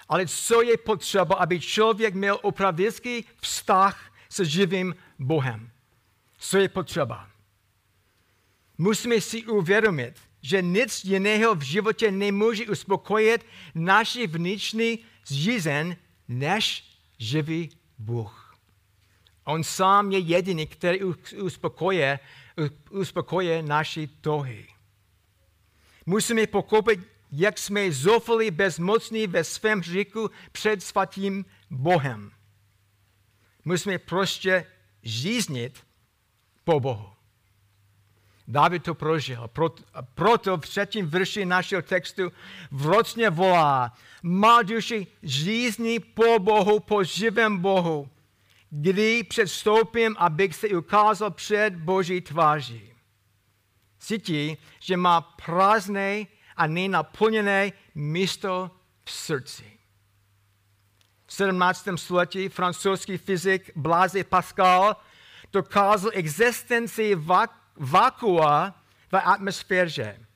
ale 0.08 0.26
co 0.26 0.62
je 0.62 0.76
potřeba, 0.76 1.36
aby 1.36 1.60
člověk 1.60 2.14
měl 2.14 2.38
opravdický 2.42 3.24
vztah 3.40 4.12
se 4.28 4.44
živým 4.44 4.94
Bohem? 5.18 5.70
Co 6.38 6.58
je 6.58 6.68
potřeba? 6.68 7.30
Musíme 8.78 9.20
si 9.20 9.46
uvědomit, 9.46 10.29
že 10.42 10.62
nic 10.62 11.04
jiného 11.04 11.54
v 11.54 11.62
životě 11.62 12.10
nemůže 12.10 12.66
uspokojit 12.66 13.46
naši 13.74 14.26
vnitřní 14.26 14.98
zřízen, 15.26 15.96
než 16.28 16.84
živý 17.18 17.70
Bůh. 17.98 18.56
On 19.44 19.64
sám 19.64 20.12
je 20.12 20.18
jediný, 20.18 20.66
který 20.66 21.00
uspokojuje, 21.42 22.18
uspokojuje 22.90 23.62
naši 23.62 24.06
tohy. 24.20 24.66
Musíme 26.06 26.46
pochopit 26.46 27.00
jak 27.32 27.58
jsme 27.58 27.92
zoufali 27.92 28.50
bezmocní 28.50 29.26
ve 29.26 29.44
svém 29.44 29.82
říku 29.82 30.30
před 30.52 30.82
svatým 30.82 31.44
Bohem. 31.70 32.32
Musíme 33.64 33.98
prostě 33.98 34.66
žíznit 35.02 35.86
po 36.64 36.80
Bohu. 36.80 37.12
David 38.50 38.82
to 38.82 38.94
prožil. 38.94 39.50
Proto, 40.14 40.56
v 40.56 40.60
třetím 40.60 41.06
verši 41.06 41.46
našeho 41.46 41.82
textu 41.82 42.32
vrocně 42.70 43.30
volá, 43.30 43.92
má 44.22 44.62
duši 44.62 45.06
žízní 45.22 46.00
po 46.00 46.38
Bohu, 46.38 46.80
po 46.80 47.04
živém 47.04 47.58
Bohu, 47.58 48.08
kdy 48.70 49.24
předstoupím, 49.24 50.16
abych 50.18 50.54
se 50.54 50.68
ukázal 50.68 51.30
před 51.30 51.74
Boží 51.74 52.20
tváří. 52.20 52.92
Cítí, 53.98 54.56
že 54.80 54.96
má 54.96 55.20
prázdné 55.20 56.26
a 56.56 56.66
nenaplněné 56.66 57.72
místo 57.94 58.70
v 59.04 59.10
srdci. 59.10 59.64
V 61.26 61.32
17. 61.32 61.88
století 61.96 62.48
francouzský 62.48 63.18
fyzik 63.18 63.70
Blaise 63.76 64.24
Pascal 64.24 64.96
dokázal 65.52 66.10
existenci 66.14 67.14
vakua 67.80 68.74
v 69.12 69.16
atmosféře. 69.16 70.26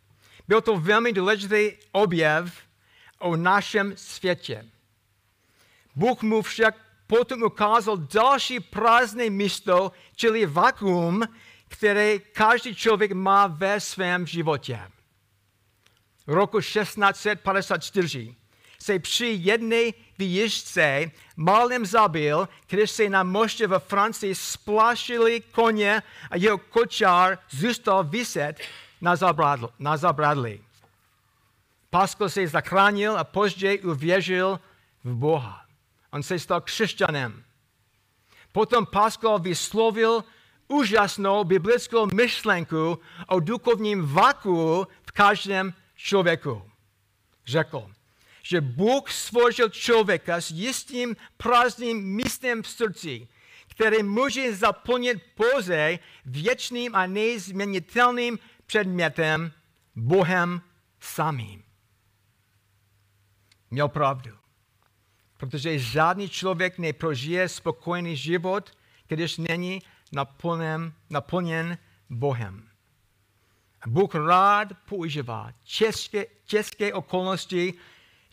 Byl 0.49 0.61
to 0.61 0.77
velmi 0.77 1.13
důležitý 1.13 1.73
objev 1.93 2.55
o 3.19 3.37
našem 3.37 3.93
světě. 3.97 4.65
Bůh 5.97 6.23
mu 6.23 6.43
však 6.43 6.75
potom 7.07 7.43
ukázal 7.43 7.97
další 7.97 8.61
prázdné 8.61 9.31
místo, 9.31 9.93
čili 10.17 10.47
vakuum, 10.47 11.23
které 11.69 12.19
každý 12.19 12.75
člověk 12.75 13.13
má 13.13 13.47
ve 13.47 13.81
svém 13.81 14.27
životě. 14.27 14.81
V 16.27 16.33
roku 16.33 16.61
1654 16.61 18.35
se 18.79 18.99
při 18.99 19.27
jedné 19.27 19.91
výjížďce 20.19 21.11
málem 21.37 21.87
zabil, 21.87 22.49
když 22.69 22.91
se 22.91 23.09
na 23.09 23.23
moště 23.23 23.67
ve 23.67 23.79
Francii 23.79 24.35
splašili 24.35 25.41
koně 25.41 26.03
a 26.31 26.37
jeho 26.37 26.59
kočár 26.59 27.39
zůstal 27.51 28.05
vyset 28.05 28.61
na, 29.01 29.17
zabradl, 29.17 29.71
na 29.79 29.97
zabradli. 29.97 30.61
Pascal 31.91 32.29
se 32.29 32.49
zachránil 32.49 33.19
a 33.19 33.25
později 33.25 33.79
uvěřil 33.83 34.61
v 35.05 35.15
Boha. 35.15 35.65
On 36.11 36.23
se 36.23 36.39
stal 36.39 36.61
křesťanem. 36.61 37.45
Potom 38.53 38.87
Pascal 38.87 39.39
vyslovil 39.39 40.25
úžasnou 40.69 41.45
biblickou 41.45 42.07
myšlenku 42.07 42.99
o 43.27 43.41
duchovním 43.41 44.07
vaku 44.07 44.87
v 45.03 45.13
každém 45.13 45.75
člověku. 45.97 46.63
Řekl, 47.47 47.91
že 48.45 48.61
Bůh 48.61 49.13
stvořil 49.13 49.69
člověka 49.69 50.41
s 50.41 50.51
jistým 50.51 51.17
prázdným 51.37 52.17
místem 52.17 52.63
v 52.63 52.69
srdci, 52.69 53.29
které 53.69 54.03
může 54.03 54.57
zaplnit 54.57 55.23
pouze 55.35 55.99
věčným 56.25 56.95
a 56.95 57.07
nezměnitelným 57.07 58.39
předmětem 58.67 59.53
Bohem 59.97 60.63
samým. 61.01 61.63
Měl 63.71 63.89
pravdu. 63.89 64.31
Protože 65.37 65.79
žádný 65.79 66.29
člověk 66.29 66.79
neprožije 66.79 67.49
spokojený 67.49 68.17
život, 68.17 68.71
když 69.09 69.37
není 69.37 69.83
naplněn, 70.13 70.93
naplněn 71.11 71.79
Bohem. 72.11 72.69
Bůh 73.87 74.15
rád 74.15 74.69
používá 74.89 75.53
české, 75.65 76.27
české 76.47 76.93
okolnosti 76.93 77.75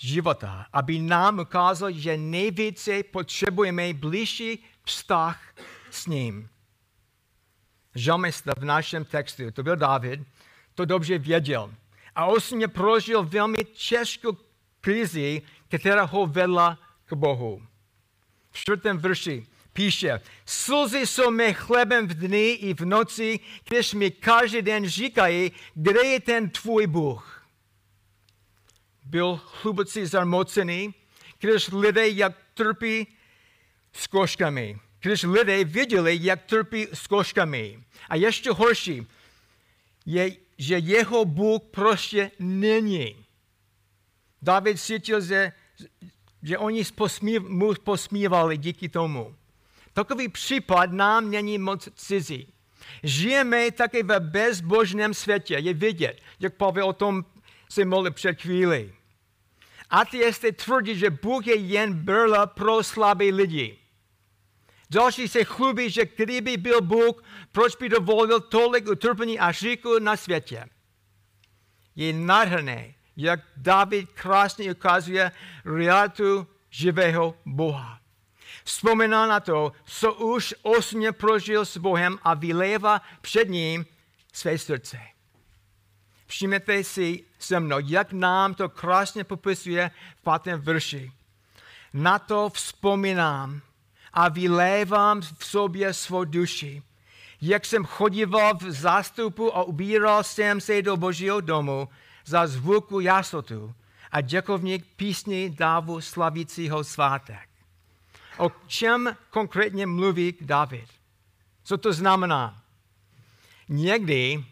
života, 0.07 0.65
aby 0.73 0.99
nám 0.99 1.39
ukázal, 1.39 1.91
že 1.91 2.17
nejvíce 2.17 3.03
potřebujeme 3.03 3.93
blížší 3.93 4.63
vztah 4.83 5.55
s 5.89 6.07
ním. 6.07 6.49
Žalmista 7.95 8.51
v 8.57 8.65
našem 8.65 9.05
textu, 9.05 9.51
to 9.51 9.63
byl 9.63 9.75
David, 9.75 10.19
to 10.75 10.85
dobře 10.85 11.17
věděl. 11.17 11.73
A 12.15 12.25
osobně 12.25 12.67
prožil 12.67 13.23
velmi 13.23 13.57
těžkou 13.63 14.37
krizi, 14.81 15.41
která 15.67 16.03
ho 16.03 16.27
vedla 16.27 16.79
k 17.05 17.13
Bohu. 17.13 17.61
V 18.51 18.57
čtvrtém 18.57 18.97
verši 18.97 19.45
píše, 19.73 20.21
slzy 20.45 21.07
jsou 21.07 21.31
mé 21.31 21.53
chlebem 21.53 22.07
v 22.07 22.13
dny 22.13 22.49
i 22.49 22.73
v 22.73 22.85
noci, 22.85 23.39
když 23.69 23.93
mi 23.93 24.11
každý 24.11 24.61
den 24.61 24.89
říkají, 24.89 25.51
kde 25.73 26.05
je 26.05 26.19
ten 26.19 26.49
tvůj 26.49 26.87
Bůh. 26.87 27.40
Byl 29.03 29.39
hluboce 29.61 30.05
zarmocený, 30.05 30.93
když 31.39 31.67
lidé 31.67 32.09
jak 32.09 32.33
trpí 32.53 33.07
zkouškami. 33.93 34.79
Když 35.01 35.23
lidé 35.23 35.63
viděli, 35.63 36.19
jak 36.21 36.45
trpí 36.45 36.87
zkouškami. 36.93 37.83
A 38.09 38.15
ještě 38.15 38.51
horší 38.51 39.07
je, 40.05 40.35
že 40.57 40.77
jeho 40.77 41.25
Bůh 41.25 41.61
prostě 41.71 42.31
není. 42.39 43.25
David 44.41 44.81
cítil, 44.81 45.21
že, 45.21 45.51
že 46.43 46.57
oni 46.57 46.83
mu 47.39 47.73
posmívali 47.73 48.57
díky 48.57 48.89
tomu. 48.89 49.35
Takový 49.93 50.27
případ 50.27 50.91
nám 50.91 51.31
není 51.31 51.57
moc 51.57 51.89
cizí. 51.95 52.53
Žijeme 53.03 53.71
také 53.71 54.03
ve 54.03 54.19
bezbožném 54.19 55.13
světě. 55.13 55.55
Je 55.57 55.73
vidět, 55.73 56.21
jak 56.39 56.55
Pavel 56.55 56.87
o 56.87 56.93
tom 56.93 57.25
se 57.71 57.85
mluvil 57.85 58.11
před 58.11 58.41
chvíli. 58.41 58.93
Ateisté 59.89 60.51
tvrdí, 60.51 60.95
že 60.95 61.09
Bůh 61.09 61.47
je 61.47 61.55
jen 61.55 61.93
brla 61.93 62.45
pro 62.45 62.83
slabé 62.83 63.25
lidi. 63.25 63.77
Další 64.89 65.27
se 65.27 65.43
chlubí, 65.43 65.89
že 65.89 66.05
kdyby 66.05 66.57
byl 66.57 66.81
Bůh, 66.81 67.23
proč 67.51 67.75
by 67.75 67.89
dovolil 67.89 68.39
tolik 68.39 68.87
utrpení 68.87 69.39
a 69.39 69.51
říku 69.51 69.99
na 69.99 70.17
světě. 70.17 70.65
Je 71.95 72.13
nádherné, 72.13 72.93
jak 73.17 73.39
David 73.57 74.11
krásně 74.11 74.71
ukazuje 74.71 75.31
realitu 75.65 76.47
živého 76.69 77.35
Boha. 77.45 77.99
Vzpomíná 78.63 79.27
na 79.27 79.39
to, 79.39 79.71
co 79.85 80.13
už 80.13 80.55
osobně 80.61 81.11
prožil 81.11 81.65
s 81.65 81.77
Bohem 81.77 82.19
a 82.23 82.33
vylévá 82.33 83.01
před 83.21 83.49
ním 83.49 83.85
své 84.33 84.57
srdce. 84.57 85.10
Všimněte 86.31 86.83
si 86.83 87.23
se 87.39 87.59
mnou, 87.59 87.79
jak 87.79 88.13
nám 88.13 88.53
to 88.53 88.69
krásně 88.69 89.23
popisuje 89.23 89.91
v 90.15 90.21
pátém 90.21 90.61
verši. 90.61 91.11
Na 91.93 92.19
to 92.19 92.49
vzpomínám 92.49 93.61
a 94.13 94.29
vylévám 94.29 95.21
v 95.21 95.45
sobě 95.45 95.93
svou 95.93 96.23
duši. 96.23 96.83
Jak 97.41 97.65
jsem 97.65 97.85
chodíval 97.85 98.57
v 98.57 98.71
zástupu 98.71 99.57
a 99.57 99.63
ubíral 99.63 100.23
jsem 100.23 100.61
se 100.61 100.81
do 100.81 100.97
božího 100.97 101.41
domu 101.41 101.89
za 102.25 102.47
zvuku 102.47 102.99
jasotu 102.99 103.75
a 104.11 104.21
děkovník 104.21 104.85
písni 104.95 105.49
dávu 105.49 106.01
slavícího 106.01 106.83
svátek. 106.83 107.49
O 108.37 108.51
čem 108.67 109.17
konkrétně 109.29 109.87
mluví 109.87 110.33
David? 110.41 110.87
Co 111.63 111.77
to 111.77 111.93
znamená? 111.93 112.61
Někdy 113.69 114.43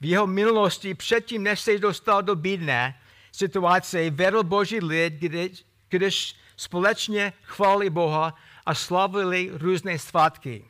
v 0.00 0.04
jeho 0.04 0.26
minulosti, 0.26 0.94
předtím, 0.94 1.42
než 1.42 1.60
se 1.60 1.78
dostal 1.78 2.22
do 2.22 2.36
bídné 2.36 3.00
situace, 3.32 4.10
vedl 4.10 4.42
boží 4.42 4.80
lid, 4.80 5.14
když, 5.14 5.66
když 5.88 6.36
společně 6.56 7.32
chválili 7.42 7.90
Boha 7.90 8.34
a 8.66 8.74
slavili 8.74 9.50
různé 9.52 9.98
svátky. 9.98 10.64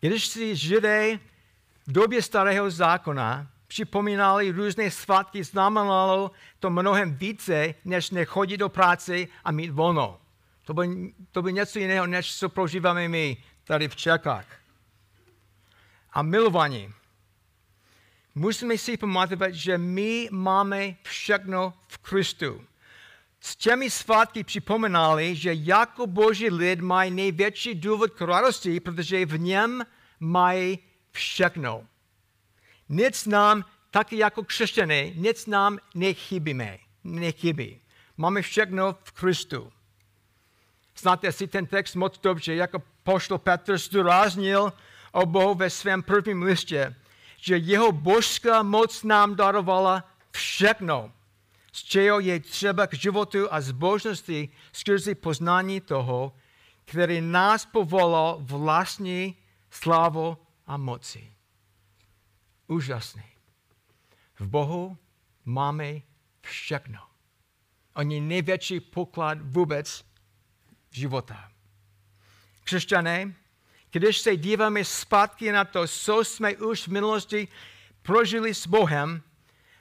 Když 0.00 0.26
si 0.26 0.56
židé 0.56 1.18
v 1.86 1.92
době 1.92 2.22
starého 2.22 2.70
zákona 2.70 3.46
připomínali 3.66 4.50
různé 4.50 4.90
svátky, 4.90 5.44
znamenalo 5.44 6.30
to 6.58 6.70
mnohem 6.70 7.14
více, 7.14 7.74
než 7.84 8.10
nechodit 8.10 8.60
do 8.60 8.68
práce 8.68 9.26
a 9.44 9.52
mít 9.52 9.70
volno. 9.70 10.20
To 10.64 10.74
by, 10.74 11.14
to 11.32 11.42
by 11.42 11.52
něco 11.52 11.78
jiného, 11.78 12.06
než 12.06 12.38
co 12.38 12.48
prožíváme 12.48 13.08
my 13.08 13.36
tady 13.64 13.88
v 13.88 13.96
Čechách. 13.96 14.46
A 16.12 16.22
milovaní. 16.22 16.92
Musíme 18.34 18.78
si 18.78 18.96
pamatovat, 18.96 19.54
že 19.54 19.78
my 19.78 20.28
máme 20.30 20.94
všechno 21.02 21.74
v 21.88 21.98
Kristu. 21.98 22.64
S 23.40 23.56
těmi 23.56 23.90
svátky 23.90 24.44
připomínali, 24.44 25.36
že 25.36 25.50
jako 25.54 26.06
boží 26.06 26.50
lid 26.50 26.80
mají 26.80 27.10
největší 27.10 27.74
důvod 27.74 28.10
k 28.10 28.20
radosti, 28.20 28.80
protože 28.80 29.26
v 29.26 29.40
něm 29.40 29.86
mají 30.20 30.78
všechno. 31.12 31.86
Nic 32.88 33.26
nám, 33.26 33.64
taky 33.90 34.18
jako 34.18 34.44
křesťané, 34.44 35.10
nic 35.10 35.46
nám 35.46 35.78
nechybíme, 35.94 36.78
nechybí. 37.04 37.80
Máme 38.16 38.42
všechno 38.42 38.96
v 39.02 39.12
Kristu. 39.12 39.72
Znáte 40.98 41.32
si 41.32 41.46
ten 41.46 41.66
text 41.66 41.94
moc 41.94 42.18
dobře, 42.18 42.54
jako 42.54 42.82
poštol 43.02 43.38
Petr 43.38 43.78
zdůraznil 43.78 44.72
o 45.12 45.26
Bohu 45.26 45.54
ve 45.54 45.70
svém 45.70 46.02
prvním 46.02 46.42
listě, 46.42 46.94
že 47.40 47.56
jeho 47.56 47.92
božská 47.92 48.62
moc 48.62 49.02
nám 49.02 49.36
darovala 49.36 50.04
všechno, 50.30 51.12
z 51.72 51.82
čeho 51.82 52.20
je 52.20 52.40
třeba 52.40 52.86
k 52.86 52.94
životu 52.94 53.52
a 53.52 53.60
zbožnosti 53.60 54.48
skrze 54.72 55.14
poznání 55.14 55.80
toho, 55.80 56.32
který 56.84 57.20
nás 57.20 57.66
povolal 57.66 58.38
vlastní 58.40 59.36
slávu 59.70 60.38
a 60.66 60.76
moci. 60.76 61.32
Úžasný. 62.66 63.24
V 64.38 64.46
Bohu 64.46 64.98
máme 65.44 66.00
všechno. 66.40 66.98
On 67.94 68.10
je 68.10 68.20
největší 68.20 68.80
poklad 68.80 69.38
vůbec 69.42 70.04
života. 70.90 71.50
Křesťané, 72.64 73.34
když 73.90 74.18
se 74.18 74.36
díváme 74.36 74.84
zpátky 74.84 75.52
na 75.52 75.64
to, 75.64 75.88
co 75.88 76.24
jsme 76.24 76.56
už 76.56 76.88
v 76.88 76.92
minulosti 76.92 77.48
prožili 78.02 78.54
s 78.54 78.66
Bohem, 78.66 79.22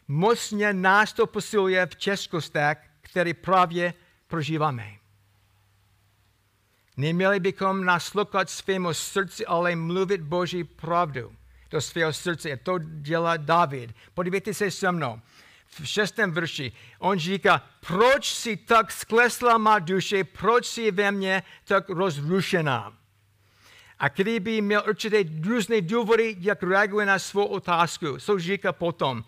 mocně 0.08 0.74
nás 0.74 1.14
to 1.14 1.28
posiluje 1.28 1.86
v 1.86 1.96
českostech, 1.96 2.78
které 3.02 3.34
právě 3.34 3.94
prožíváme. 4.28 5.00
Neměli 6.98 7.40
bychom 7.40 7.86
naslouchat 7.86 8.50
svému 8.50 8.94
srdci, 8.94 9.46
ale 9.46 9.76
mluvit 9.76 10.22
Boží 10.22 10.64
pravdu 10.64 11.36
do 11.72 11.82
svého 11.82 12.14
srdce. 12.14 12.58
To 12.58 12.80
dělá 12.80 13.38
David. 13.38 13.96
Podívejte 14.14 14.54
se 14.54 14.72
se 14.72 14.92
mnou. 14.92 15.22
v 15.68 15.88
šestém 15.88 16.32
verši. 16.32 16.72
On 17.00 17.20
říká, 17.20 17.70
proč 17.88 18.34
si 18.34 18.58
tak 18.58 18.92
sklesla 18.92 19.58
má 19.58 19.80
duše, 19.80 20.24
proč 20.24 20.66
si 20.66 20.92
ve 20.92 21.12
mně 21.12 21.44
tak 21.66 21.90
rozrušená. 21.90 22.99
A 24.00 24.08
kdyby 24.08 24.62
měl 24.62 24.84
určité 24.90 25.24
různé 25.44 25.82
důvody, 25.82 26.36
jak 26.40 26.64
reaguje 26.64 27.06
na 27.06 27.20
svou 27.20 27.46
otázku, 27.46 28.18
co 28.20 28.40
říká 28.40 28.74
potom. 28.74 29.24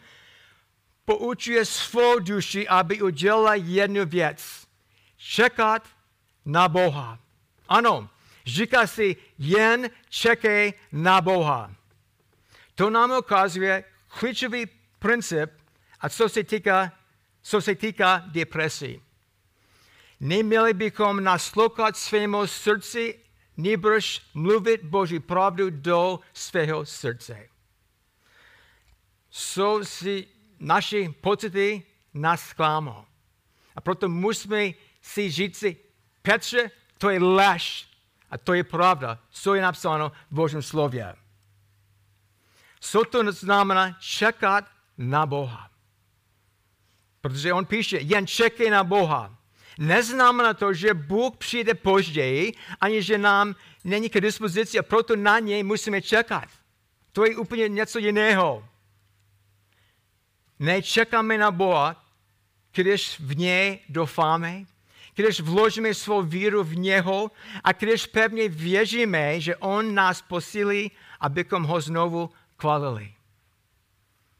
Poučuje 1.06 1.66
svou 1.66 2.20
duši, 2.20 2.68
aby 2.68 3.02
udělala 3.02 3.56
jednu 3.56 4.06
věc. 4.06 4.68
Čekat 5.18 5.88
na 6.46 6.68
Boha. 6.68 7.20
Ano, 7.68 8.10
říká 8.46 8.88
si, 8.88 9.16
jen 9.38 9.90
čekej 10.10 10.74
na 10.92 11.22
Boha. 11.22 11.76
To 12.76 12.90
nám 12.90 13.12
ukazuje 13.12 13.84
klíčový 14.08 14.66
princip, 15.00 15.52
a 16.02 16.10
co 16.10 16.30
se 16.30 16.44
týká, 16.44 16.92
co 17.42 17.62
se 17.62 17.76
týká 17.76 18.24
depresí. 18.28 19.02
Neměli 20.20 20.74
bychom 20.74 21.24
naslouchat 21.24 21.98
svému 21.98 22.48
srdci, 22.48 23.20
nebož 23.58 24.22
mluvit 24.34 24.84
Boží 24.84 25.20
pravdu 25.20 25.70
do 25.70 26.20
svého 26.34 26.86
srdce. 26.86 27.50
Co 29.30 29.80
si 29.84 30.28
naše 30.60 31.10
pocity 31.10 31.84
nás 32.14 32.42
zklamou. 32.50 33.06
A 33.76 33.82
proto 33.82 34.10
musíme 34.10 34.72
si 35.02 35.32
říci, 35.32 35.78
Petře, 36.22 36.72
to 36.98 37.10
je 37.10 37.20
lež 37.20 37.90
a 38.30 38.38
to 38.38 38.54
je 38.54 38.64
pravda, 38.64 39.20
co 39.30 39.56
je 39.56 39.62
napsáno 39.62 40.12
v 40.32 40.36
Božím 40.36 40.62
slově. 40.62 41.16
Co 42.80 43.04
to 43.04 43.32
znamená 43.32 43.98
čekat 44.00 44.66
na 44.98 45.26
Boha? 45.26 45.72
Protože 47.22 47.54
on 47.54 47.66
píše, 47.66 47.98
jen 47.98 48.28
čekej 48.28 48.70
na 48.70 48.84
Boha. 48.84 49.38
Neznamená 49.80 50.54
to, 50.54 50.74
že 50.74 50.94
Bůh 50.94 51.38
přijde 51.38 51.74
později, 51.74 52.54
ani 52.82 53.02
že 53.02 53.18
nám 53.18 53.56
není 53.84 54.10
k 54.10 54.22
dispozici 54.22 54.80
a 54.80 54.84
proto 54.84 55.16
na 55.16 55.40
něj 55.40 55.64
musíme 55.64 56.02
čekat. 56.02 56.48
To 57.12 57.26
je 57.26 57.38
úplně 57.38 57.70
něco 57.70 58.00
jiného. 58.00 58.68
Nečekáme 60.60 61.38
na 61.38 61.52
Boha, 61.52 62.06
když 62.74 63.20
v 63.20 63.38
něj 63.38 63.80
doufáme, 63.90 64.66
když 65.16 65.40
vložíme 65.40 65.94
svou 65.94 66.22
víru 66.22 66.64
v 66.64 66.78
něho 66.78 67.32
a 67.64 67.72
když 67.72 68.06
pevně 68.06 68.50
věříme, 68.50 69.40
že 69.40 69.56
on 69.56 69.96
nás 69.96 70.22
posílí, 70.22 70.92
abychom 71.20 71.64
ho 71.64 71.82
znovu 71.82 72.30
chválili. 72.58 73.14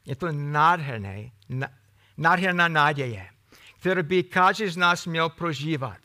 Je 0.04 0.16
to 0.16 0.32
nádherné, 0.32 1.30
nádherná 2.16 2.68
naděje, 2.68 3.31
kterou 3.82 4.02
by 4.02 4.22
každý 4.22 4.68
z 4.68 4.76
nás 4.76 5.06
měl 5.06 5.28
prožívat. 5.28 5.98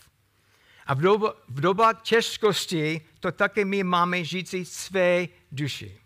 A 0.85 0.93
v, 0.93 1.01
dob- 1.01 1.33
v 1.47 1.61
dobách 1.61 2.01
těžkosti 2.01 3.01
to 3.19 3.31
také 3.31 3.65
my 3.65 3.83
máme 3.83 4.25
říci 4.25 4.65
své 4.65 5.27
duši. 5.51 5.97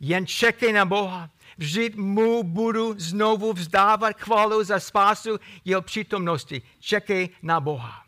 Jen 0.00 0.26
čekej 0.26 0.72
na 0.72 0.84
Boha, 0.84 1.30
vždyť 1.58 1.96
mu 1.96 2.42
budu 2.42 2.94
znovu 2.98 3.52
vzdávat 3.52 4.20
chválu 4.20 4.64
za 4.64 4.80
spásu 4.80 5.36
jeho 5.64 5.82
přítomnosti. 5.82 6.62
Čekej 6.80 7.28
na 7.42 7.60
Boha. 7.60 8.04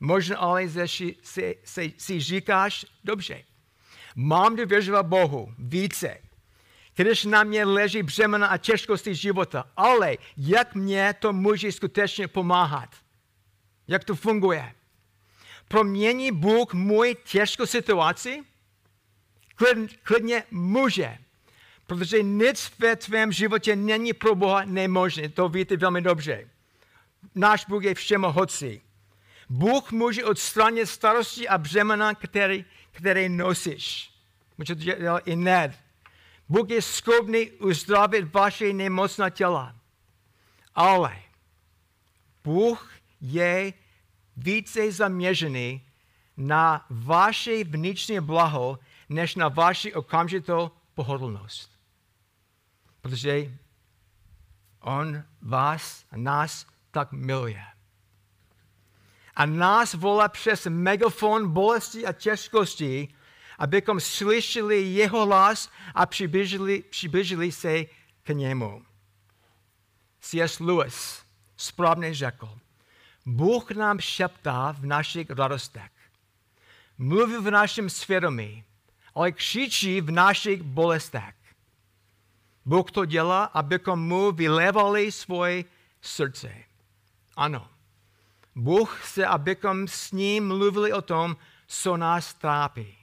Možná 0.00 0.38
ale 0.38 0.68
si, 0.68 1.16
si, 1.22 1.56
si, 1.64 1.92
si 1.98 2.20
říkáš, 2.20 2.86
dobře, 3.04 3.44
mám 4.16 4.56
důvěřovat 4.56 5.06
Bohu 5.06 5.54
více, 5.58 6.18
když 6.96 7.24
na 7.24 7.42
mě 7.42 7.64
leží 7.64 8.02
břemena 8.02 8.46
a 8.46 8.56
těžkosti 8.56 9.14
života. 9.14 9.64
Ale 9.76 10.16
jak 10.36 10.74
mě 10.74 11.14
to 11.18 11.32
může 11.32 11.72
skutečně 11.72 12.28
pomáhat? 12.28 12.88
Jak 13.88 14.04
to 14.04 14.14
funguje? 14.14 14.74
Promění 15.68 16.32
Bůh 16.32 16.74
můj 16.74 17.16
těžkou 17.24 17.66
situaci? 17.66 18.42
Klid, 19.54 20.00
klidně 20.02 20.44
může. 20.50 21.18
Protože 21.86 22.22
nic 22.22 22.72
ve 22.78 22.96
tvém 22.96 23.32
životě 23.32 23.76
není 23.76 24.12
pro 24.12 24.34
Boha 24.34 24.64
nemožné. 24.64 25.28
To 25.28 25.48
víte 25.48 25.76
velmi 25.76 26.00
dobře. 26.00 26.48
Náš 27.34 27.64
Bůh 27.64 27.84
je 27.84 27.94
všemohoucí. 27.94 28.82
Bůh 29.48 29.92
může 29.92 30.24
odstranit 30.24 30.86
starosti 30.86 31.48
a 31.48 31.58
břemena, 31.58 32.14
které, 32.14 32.58
které 32.90 33.28
nosíš. 33.28 34.10
Může 34.58 34.74
to 34.74 34.82
dělat 34.82 35.22
i 35.28 35.36
Ned. 35.36 35.72
Bůh 36.48 36.70
je 36.70 36.82
schopný 36.82 37.50
uzdravit 37.50 38.34
vaše 38.34 38.72
nemocná 38.72 39.30
těla. 39.30 39.74
Ale 40.74 41.16
Bůh 42.44 42.92
je 43.20 43.72
více 44.36 44.92
zaměřený 44.92 45.86
na 46.36 46.86
vaše 46.90 47.64
vnitřní 47.64 48.20
blaho, 48.20 48.78
než 49.08 49.34
na 49.34 49.48
vaši 49.48 49.94
okamžitou 49.94 50.70
pohodlnost. 50.94 51.70
Protože 53.00 53.58
On 54.80 55.22
vás 55.42 56.04
a 56.10 56.16
nás 56.16 56.66
tak 56.90 57.12
miluje. 57.12 57.64
A 59.36 59.46
nás 59.46 59.94
volá 59.94 60.28
přes 60.28 60.66
megafon 60.66 61.52
bolesti 61.52 62.06
a 62.06 62.12
těžkosti, 62.12 63.08
abychom 63.58 64.00
slyšeli 64.00 64.82
jeho 64.82 65.26
hlas 65.26 65.70
a 65.94 66.06
přiblížili, 66.06 66.82
přiblížili 66.90 67.52
se 67.52 67.84
k 68.22 68.28
němu. 68.28 68.84
C.S. 70.20 70.60
Lewis 70.60 71.22
správně 71.56 72.14
řekl, 72.14 72.48
Bůh 73.26 73.70
nám 73.70 74.00
šeptá 74.00 74.72
v 74.72 74.86
našich 74.86 75.30
radostech. 75.30 75.90
Mluví 76.98 77.36
v 77.36 77.50
našem 77.50 77.90
svědomí, 77.90 78.64
ale 79.14 79.32
křičí 79.32 80.00
v 80.00 80.10
našich 80.10 80.62
bolestech. 80.62 81.34
Bůh 82.64 82.90
to 82.90 83.04
dělá, 83.04 83.44
abychom 83.44 84.00
mu 84.00 84.32
vylévali 84.32 85.12
svoje 85.12 85.64
srdce. 86.00 86.54
Ano. 87.36 87.68
Bůh 88.54 89.00
chce, 89.02 89.26
abychom 89.26 89.88
s 89.88 90.12
ním 90.12 90.48
mluvili 90.48 90.92
o 90.92 91.02
tom, 91.02 91.36
co 91.66 91.96
nás 91.96 92.34
trápí. 92.34 93.01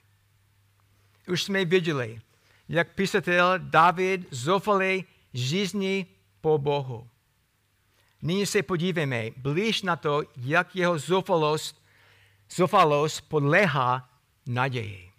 Už 1.29 1.43
jsme 1.43 1.65
viděli, 1.65 2.21
jak 2.69 2.93
písatel 2.95 3.53
David 3.57 4.27
zoufali 4.31 5.03
žízní 5.33 6.05
po 6.41 6.57
Bohu. 6.57 7.09
Nyní 8.21 8.45
se 8.45 8.63
podívejme 8.63 9.25
blíž 9.37 9.81
na 9.81 9.95
to, 9.95 10.21
jak 10.37 10.75
jeho 10.75 10.99
zoufalost, 10.99 11.83
zoufalost 12.55 13.21
podléhá 13.21 14.09
naději. 14.45 15.11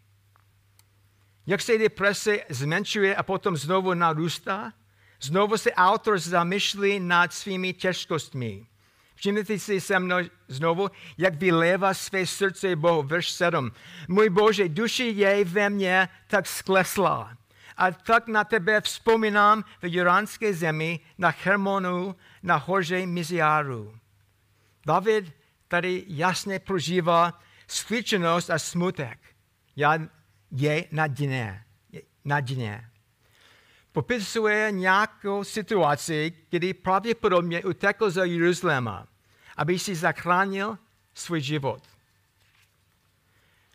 Jak 1.46 1.62
se 1.62 1.78
deprese 1.78 2.38
zmenšuje 2.48 3.16
a 3.16 3.22
potom 3.22 3.56
znovu 3.56 3.94
narůstá, 3.94 4.72
znovu 5.20 5.58
se 5.58 5.72
autor 5.72 6.18
zamýšlí 6.18 7.00
nad 7.00 7.32
svými 7.32 7.72
těžkostmi. 7.72 8.66
Všimněte 9.20 9.58
si 9.58 9.80
se 9.80 9.98
mnou 9.98 10.16
znovu, 10.48 10.88
jak 11.18 11.34
vylévá 11.34 11.94
své 11.94 12.26
srdce 12.26 12.76
Bohu. 12.76 13.02
Verš 13.02 13.30
7. 13.30 13.72
Můj 14.08 14.28
Bože, 14.28 14.68
duši 14.68 15.12
je 15.16 15.44
ve 15.44 15.70
mně 15.70 16.08
tak 16.26 16.46
sklesla. 16.46 17.36
A 17.76 17.90
tak 17.90 18.28
na 18.28 18.44
tebe 18.44 18.80
vzpomínám 18.80 19.64
v 19.82 19.94
joránské 19.94 20.54
zemi, 20.54 21.00
na 21.18 21.34
Hermonu, 21.44 22.16
na 22.42 22.56
hoře 22.56 23.06
Miziáru. 23.06 23.98
David 24.86 25.32
tady 25.68 26.04
jasně 26.06 26.58
prožívá 26.58 27.40
skličenost 27.66 28.50
a 28.50 28.58
smutek. 28.58 29.18
Já 29.76 29.98
je 30.50 30.84
na 30.92 31.06
dně. 31.06 31.64
Na 32.24 32.40
dně. 32.40 32.90
Popisuje 33.92 34.70
nějakou 34.70 35.44
situaci, 35.44 36.32
kdy 36.50 36.74
pravděpodobně 36.74 37.64
utekl 37.64 38.10
za 38.10 38.24
Jeruzaléma 38.24 39.09
aby 39.60 39.78
si 39.78 39.94
zachránil 39.94 40.78
svůj 41.14 41.40
život. 41.40 41.82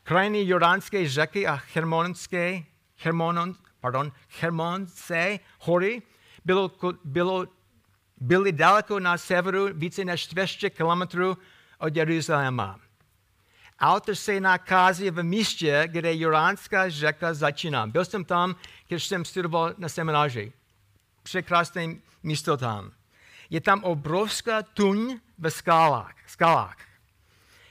Krajiny 0.04 0.48
Jordánské 0.48 1.10
řeky 1.10 1.48
a 1.48 1.62
Hermonské, 1.74 2.63
Hermonon, 2.98 3.56
pardon, 3.80 4.12
Hermonské 4.39 5.39
hory 5.60 6.02
bylo, 6.45 6.71
bylo, 7.04 7.48
byly 8.17 8.52
daleko 8.52 9.00
na 9.00 9.17
severu, 9.17 9.67
více 9.74 10.06
než 10.06 10.28
200 10.28 10.69
kilometrů 10.69 11.38
od 11.80 11.95
Jeruzaléma. 11.95 12.80
Autor 13.80 14.15
se 14.15 14.39
nachází 14.39 15.10
v 15.10 15.24
místě, 15.24 15.84
kde 15.88 16.17
Jordánská 16.17 16.89
řeka 16.89 17.34
začíná. 17.34 17.88
Byl 17.88 18.06
jsem 18.06 18.26
tam, 18.26 18.56
když 18.88 19.08
jsem 19.08 19.26
studoval 19.26 19.74
na 19.78 19.89
semináři. 19.89 20.54
Překrásné 21.24 21.95
místo 22.24 22.58
tam. 22.58 22.91
Je 23.50 23.62
tam 23.62 23.84
obrovská 23.84 24.62
tuň 24.63 25.19
ve 25.38 25.52
skalách. 25.52 26.15
skalách. 26.28 26.78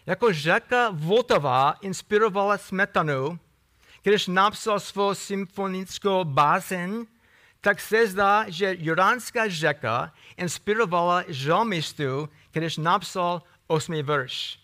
Jako 0.07 0.33
řeka 0.33 0.90
Vltava 0.92 1.74
inspirovala 1.81 2.59
Smetanu, 2.59 3.38
když 4.03 4.27
napsal 4.27 4.81
svou 4.81 5.14
symfonickou 5.14 6.24
bázeň 6.24 7.07
tak 7.64 7.81
se 7.81 8.07
zdá, 8.07 8.44
že 8.48 8.77
Jordánská 8.79 9.48
řeka 9.48 10.12
inspirovala 10.37 11.24
žalmistu, 11.29 12.29
když 12.53 12.77
napsal 12.77 13.42
osmý 13.66 14.03
verš. 14.03 14.61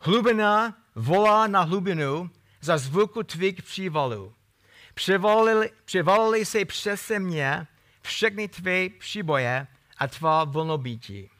Hlubina 0.00 0.74
volá 0.94 1.46
na 1.46 1.60
hlubinu 1.60 2.30
za 2.60 2.78
zvuku 2.78 3.22
tvých 3.22 3.62
přívalů. 3.62 4.34
Převalili, 5.84 6.44
se 6.44 6.64
přes 6.64 7.12
mě 7.18 7.66
všechny 8.02 8.48
tvé 8.48 8.88
příboje 8.88 9.66
a 9.98 10.06
tvá 10.06 10.44
vlnobytí. 10.44 11.30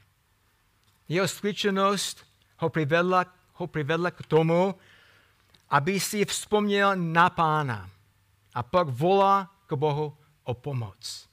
Jeho 1.08 1.28
skutečnost 1.28 2.26
ho 2.58 2.70
přivedla, 2.70 3.26
ho 3.52 3.66
přivedla 3.66 4.10
k 4.10 4.26
tomu, 4.26 4.74
aby 5.68 6.00
si 6.00 6.24
vzpomněl 6.24 6.96
na 6.96 7.30
pána 7.30 7.90
a 8.54 8.62
pak 8.62 8.88
volá 8.88 9.54
k 9.66 9.72
Bohu 9.72 10.16
o 10.44 10.54
pomoc. 10.54 11.28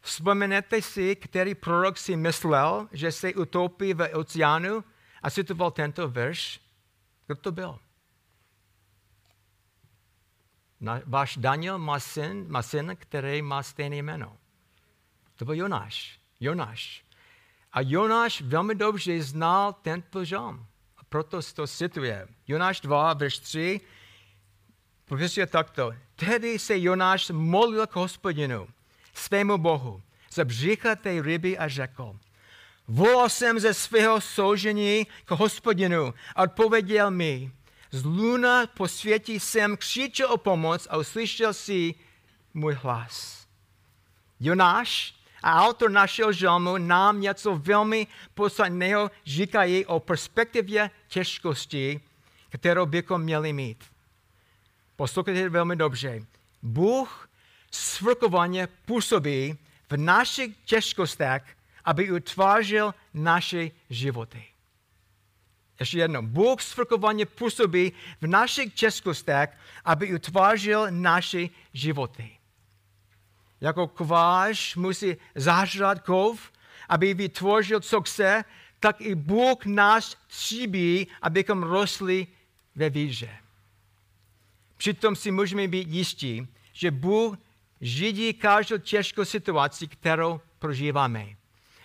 Vzpomenete 0.00 0.82
si, 0.82 1.16
který 1.16 1.54
prorok 1.54 1.98
si 1.98 2.16
myslel, 2.16 2.88
že 2.92 3.12
se 3.12 3.34
utopí 3.34 3.94
v 3.94 4.08
oceánu 4.14 4.84
a 5.22 5.30
citoval 5.30 5.70
tento 5.70 6.08
verš? 6.08 6.60
Kdo 7.26 7.36
to 7.36 7.52
byl? 7.52 7.78
Na, 10.80 11.00
váš 11.06 11.36
Daniel 11.36 11.78
má 11.78 12.00
syn, 12.00 12.46
má 12.48 12.62
syn, 12.62 12.96
který 13.00 13.42
má 13.42 13.62
stejné 13.62 13.96
jméno. 13.96 14.36
To 15.36 15.44
byl 15.44 15.54
Jonáš. 15.54 16.20
Jonáš. 16.40 17.05
A 17.76 17.80
Jonáš 17.80 18.40
velmi 18.40 18.74
dobře 18.74 19.22
znal 19.22 19.72
tento 19.72 20.24
žalm. 20.24 20.66
A 20.98 21.00
proto 21.08 21.40
to 21.54 21.66
cituje. 21.66 22.28
Jonáš 22.48 22.80
2, 22.80 23.14
verš 23.14 23.38
3, 23.38 23.80
popisuje 25.04 25.46
takto. 25.46 25.92
Tehdy 26.14 26.58
se 26.58 26.78
Jonáš 26.78 27.30
modlil 27.30 27.86
k 27.86 27.96
hospodinu, 27.96 28.68
svému 29.14 29.58
Bohu, 29.58 30.02
za 30.32 30.44
břicha 30.44 30.96
té 30.96 31.22
ryby 31.22 31.58
a 31.58 31.68
řekl, 31.68 32.16
volal 32.88 33.28
jsem 33.28 33.60
ze 33.60 33.74
svého 33.74 34.20
soužení 34.20 35.06
k 35.24 35.30
hospodinu 35.30 36.14
a 36.36 36.42
odpověděl 36.42 37.10
mi, 37.10 37.52
z 37.90 38.04
luna 38.04 38.66
po 38.66 38.88
světě 38.88 39.32
jsem 39.32 39.76
křičel 39.76 40.32
o 40.32 40.36
pomoc 40.36 40.86
a 40.90 40.96
uslyšel 40.96 41.54
si 41.54 41.94
můj 42.54 42.74
hlas. 42.74 43.46
Jonáš 44.40 45.15
a 45.46 45.62
autor 45.62 45.90
našeho 45.90 46.32
žalmu 46.32 46.78
nám 46.78 47.20
něco 47.20 47.56
velmi 47.56 48.06
podstatného 48.34 49.10
říkají 49.26 49.86
o 49.86 50.00
perspektivě 50.00 50.90
těžkosti, 51.08 52.00
kterou 52.50 52.86
bychom 52.86 53.22
měli 53.22 53.52
mít. 53.52 53.84
Poslouchejte 54.96 55.48
velmi 55.48 55.76
dobře. 55.76 56.22
Bůh 56.62 57.28
svrkovaně 57.70 58.66
působí 58.66 59.58
v 59.90 59.96
našich 59.96 60.56
těžkostech, 60.64 61.56
aby 61.84 62.12
utvářel 62.12 62.94
naše 63.14 63.70
životy. 63.90 64.44
Ještě 65.80 65.98
jednou. 65.98 66.22
Bůh 66.22 66.62
svrkovaně 66.62 67.26
působí 67.26 67.92
v 68.20 68.26
našich 68.26 68.74
těžkostech, 68.74 69.50
aby 69.84 70.14
utvářel 70.14 70.86
naše 70.90 71.48
životy. 71.72 72.35
Jako 73.60 73.88
kváš 73.88 74.76
musí 74.76 75.16
zažrat 75.34 76.02
kov, 76.02 76.52
aby 76.88 77.14
vytvořil, 77.14 77.80
co 77.80 78.00
chce, 78.00 78.44
tak 78.80 79.00
i 79.00 79.14
Bůh 79.14 79.66
nás 79.66 80.16
tříbí, 80.26 81.06
abychom 81.22 81.62
rostli 81.62 82.26
ve 82.74 82.90
víře. 82.90 83.30
Přitom 84.76 85.16
si 85.16 85.30
můžeme 85.30 85.68
být 85.68 85.88
jistí, 85.88 86.48
že 86.72 86.90
Bůh 86.90 87.36
židí 87.80 88.34
každou 88.34 88.78
těžkou 88.78 89.24
situaci, 89.24 89.86
kterou 89.86 90.40
prožíváme. 90.58 91.26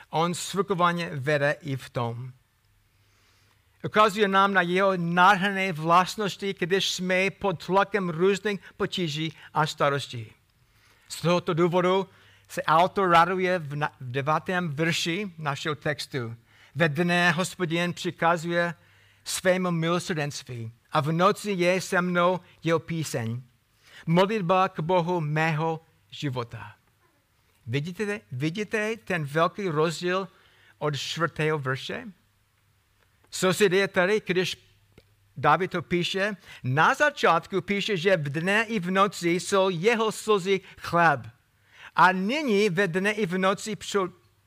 On 0.09 0.33
svrkovaně 0.33 1.09
vede 1.13 1.55
i 1.61 1.75
v 1.75 1.89
tom. 1.89 2.31
Ukazuje 3.85 4.27
nám 4.27 4.53
na 4.53 4.61
jeho 4.61 4.97
nádherné 4.97 5.73
vlastnosti, 5.73 6.55
když 6.59 6.91
jsme 6.91 7.29
pod 7.29 7.65
tlakem 7.65 8.09
různých 8.09 8.59
potíží 8.77 9.33
a 9.53 9.67
starostí. 9.67 10.31
Z 11.11 11.21
tohoto 11.21 11.53
důvodu 11.53 12.09
se 12.47 12.63
autor 12.63 13.09
raduje 13.09 13.59
v, 13.59 13.75
na, 13.75 13.89
v 13.99 14.11
devátém 14.11 14.69
verši 14.69 15.31
našeho 15.37 15.75
textu. 15.75 16.35
Ve 16.75 16.89
dne 16.89 17.31
hospodin 17.31 17.93
přikazuje 17.93 18.73
svému 19.23 19.71
milosrdenství 19.71 20.71
a 20.91 21.01
v 21.01 21.11
noci 21.11 21.51
je 21.51 21.81
se 21.81 22.01
mnou 22.01 22.39
jeho 22.63 22.79
píseň. 22.79 23.41
Modlitba 24.05 24.69
k 24.69 24.79
Bohu 24.79 25.21
mého 25.21 25.85
života. 26.09 26.75
Vidíte, 27.67 28.21
vidíte 28.31 28.97
ten 28.97 29.25
velký 29.25 29.67
rozdíl 29.67 30.27
od 30.77 30.97
čtvrtého 30.97 31.59
verše? 31.59 32.07
Co 33.29 33.53
se 33.53 33.69
děje 33.69 33.87
tady, 33.87 34.21
když 34.25 34.70
David 35.41 35.71
to 35.71 35.81
píše? 35.81 36.37
Na 36.63 36.93
začátku 36.93 37.61
píše, 37.61 37.97
že 37.97 38.17
v 38.17 38.29
dne 38.29 38.63
i 38.63 38.79
v 38.79 38.91
noci 38.91 39.29
jsou 39.29 39.69
jeho 39.69 40.11
slzy 40.11 40.61
chleb. 40.77 41.27
A 41.95 42.11
nyní 42.11 42.69
ve 42.69 42.87
dne 42.87 43.11
i 43.11 43.25
v 43.25 43.37
noci 43.37 43.77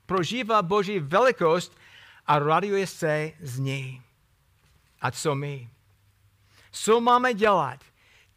prožívá 0.07 0.62
Boží 0.62 0.98
velikost 0.98 1.76
a 2.26 2.38
raduje 2.38 2.87
se 2.87 3.33
z 3.40 3.59
ní. 3.59 4.02
A 5.00 5.11
co 5.11 5.35
my? 5.35 5.68
Co 6.70 7.00
máme 7.00 7.35
dělat, 7.35 7.80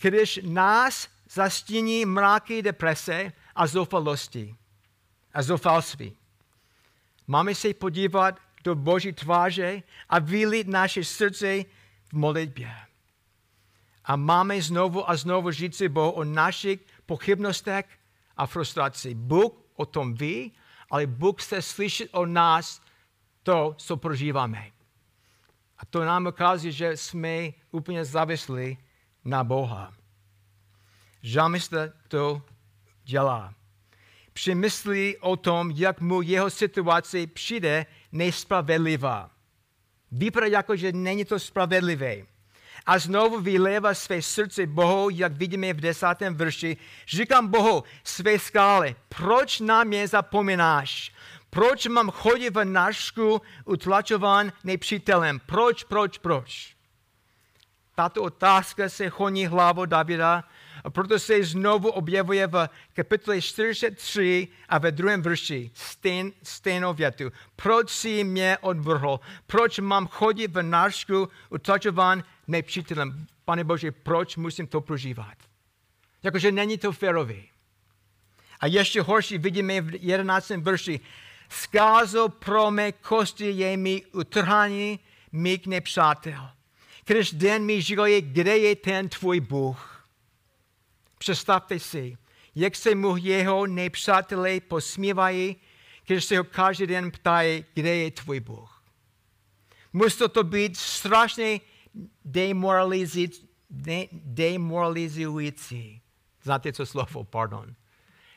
když 0.02 0.39
nás 0.43 1.08
zastíní 1.30 2.06
mráky 2.06 2.62
deprese 2.62 3.34
a 3.56 3.67
zoufalosti 3.67 4.56
a 5.34 5.41
zoufalství? 5.41 6.17
Máme 7.28 7.56
se 7.56 7.74
podívat 7.74 8.39
do 8.63 8.76
Boží 8.76 9.13
tváře 9.13 9.84
a 10.10 10.20
vylít 10.20 10.67
naše 10.67 11.04
srdce 11.04 11.63
v 12.10 12.13
modlitbě. 12.13 12.76
A 14.06 14.15
máme 14.15 14.62
znovu 14.62 15.10
a 15.10 15.15
znovu 15.15 15.52
říci 15.52 15.89
Bohu 15.89 16.12
o 16.12 16.24
našich 16.24 16.80
pochybnostech 17.06 17.86
a 18.38 18.46
frustraci. 18.46 19.13
Bůh 19.13 19.52
o 19.76 19.86
tom 19.86 20.13
ví, 20.13 20.54
ale 20.89 21.08
Bůh 21.08 21.43
chce 21.43 21.62
slyšet 21.62 22.10
o 22.12 22.26
nás 22.26 22.82
to, 23.43 23.76
co 23.78 23.98
prožíváme. 23.98 24.72
A 25.78 25.86
to 25.86 26.06
nám 26.06 26.28
ukazuje, 26.28 26.72
že 26.72 26.98
jsme 26.98 27.50
úplně 27.72 28.06
závislí 28.06 28.78
na 29.26 29.43
Boha. 29.43 29.93
Žalmista 31.22 31.78
to 32.08 32.41
dělá. 33.04 33.54
Přemyslí 34.34 35.17
o 35.17 35.36
tom, 35.36 35.72
jak 35.72 36.02
mu 36.02 36.22
jeho 36.22 36.50
situace 36.50 37.28
přijde 37.28 37.86
nespravedlivá. 38.12 39.32
Vypadá 40.12 40.46
jako, 40.46 40.76
že 40.76 40.91
není 40.91 41.26
to 41.26 41.39
spravedlivé. 41.39 42.15
A 42.86 43.00
znovu 43.00 43.39
vylévá 43.39 43.93
své 43.93 44.22
srdce 44.22 44.67
Bohu, 44.67 45.10
jak 45.10 45.34
vidíme 45.34 45.74
v 45.74 45.82
desátém 45.82 46.36
verši. 46.36 46.78
Říkám 47.08 47.48
Bohu, 47.48 47.84
své 48.04 48.39
skále, 48.39 48.96
proč 49.10 49.60
na 49.60 49.84
mě 49.84 50.08
zapomínáš? 50.08 51.12
Proč 51.50 51.86
mám 51.86 52.12
chodit 52.12 52.50
v 52.50 52.65
nášku 52.65 53.41
utlačován 53.65 54.52
nepřítelem? 54.63 55.39
Proč, 55.46 55.84
proč, 55.84 56.17
proč? 56.17 56.76
Tato 57.96 58.24
otázka 58.24 58.89
se 58.89 59.08
honí 59.08 59.46
hlavou 59.48 59.86
Davida 59.86 60.43
a 60.84 60.90
proto 60.90 61.20
se 61.20 61.44
znovu 61.44 61.90
objevuje 61.90 62.48
v 62.48 62.70
kapitole 62.94 63.42
43 63.42 64.48
a 64.70 64.78
ve 64.78 64.92
druhém 64.92 65.22
verši 65.22 65.72
stejn, 65.74 66.32
stejnou 66.44 66.94
větu. 66.94 67.32
Proč 67.56 67.90
si 67.90 68.24
mě 68.24 68.58
odvrhl? 68.62 69.20
Proč 69.48 69.80
mám 69.80 70.08
chodit 70.08 70.52
v 70.52 70.62
nášku 70.62 71.30
utlačován 71.50 72.24
nepřítelem? 72.48 73.28
Pane 73.46 73.63
Bože, 73.63 73.92
proč 73.92 74.38
musím 74.38 74.68
to 74.68 74.82
prožívat? 74.82 75.38
Jakože 76.24 76.52
není 76.52 76.78
to 76.78 76.92
férový. 76.92 77.50
A 78.60 78.68
ještě 78.68 79.02
horší 79.02 79.38
vidíme 79.38 79.82
v 79.82 80.04
11. 80.04 80.50
verši. 80.50 81.00
Zkázo 81.50 82.30
pro 82.30 82.72
mé 82.72 82.92
kosti 82.92 83.52
je 83.52 83.78
mi 83.78 84.06
utrhání 84.06 85.00
mých 85.32 85.68
nepřátel. 85.68 86.50
Když 87.06 87.32
den 87.32 87.66
mi 87.66 87.82
říkají, 87.82 88.22
kde 88.22 88.58
je 88.58 88.76
ten 88.76 89.10
tvůj 89.10 89.40
Bůh? 89.40 89.97
Představte 91.17 91.80
si, 91.80 92.17
jak 92.56 92.75
se 92.75 92.95
mu 92.95 93.17
jeho 93.17 93.67
nepřátelé 93.67 94.60
posmívají, 94.60 95.56
když 96.06 96.25
se 96.25 96.38
ho 96.38 96.43
každý 96.43 96.88
den 96.88 97.12
ptají, 97.12 97.65
kde 97.73 97.95
je 97.95 98.12
tvůj 98.12 98.39
Bůh. 98.39 98.84
Musí 99.93 100.23
to 100.32 100.43
být 100.43 100.77
strašně 100.77 101.62
demoralizující. 104.12 106.01
Znáte 106.43 106.71
to 106.71 106.86
slovo, 106.86 107.23
pardon. 107.23 107.75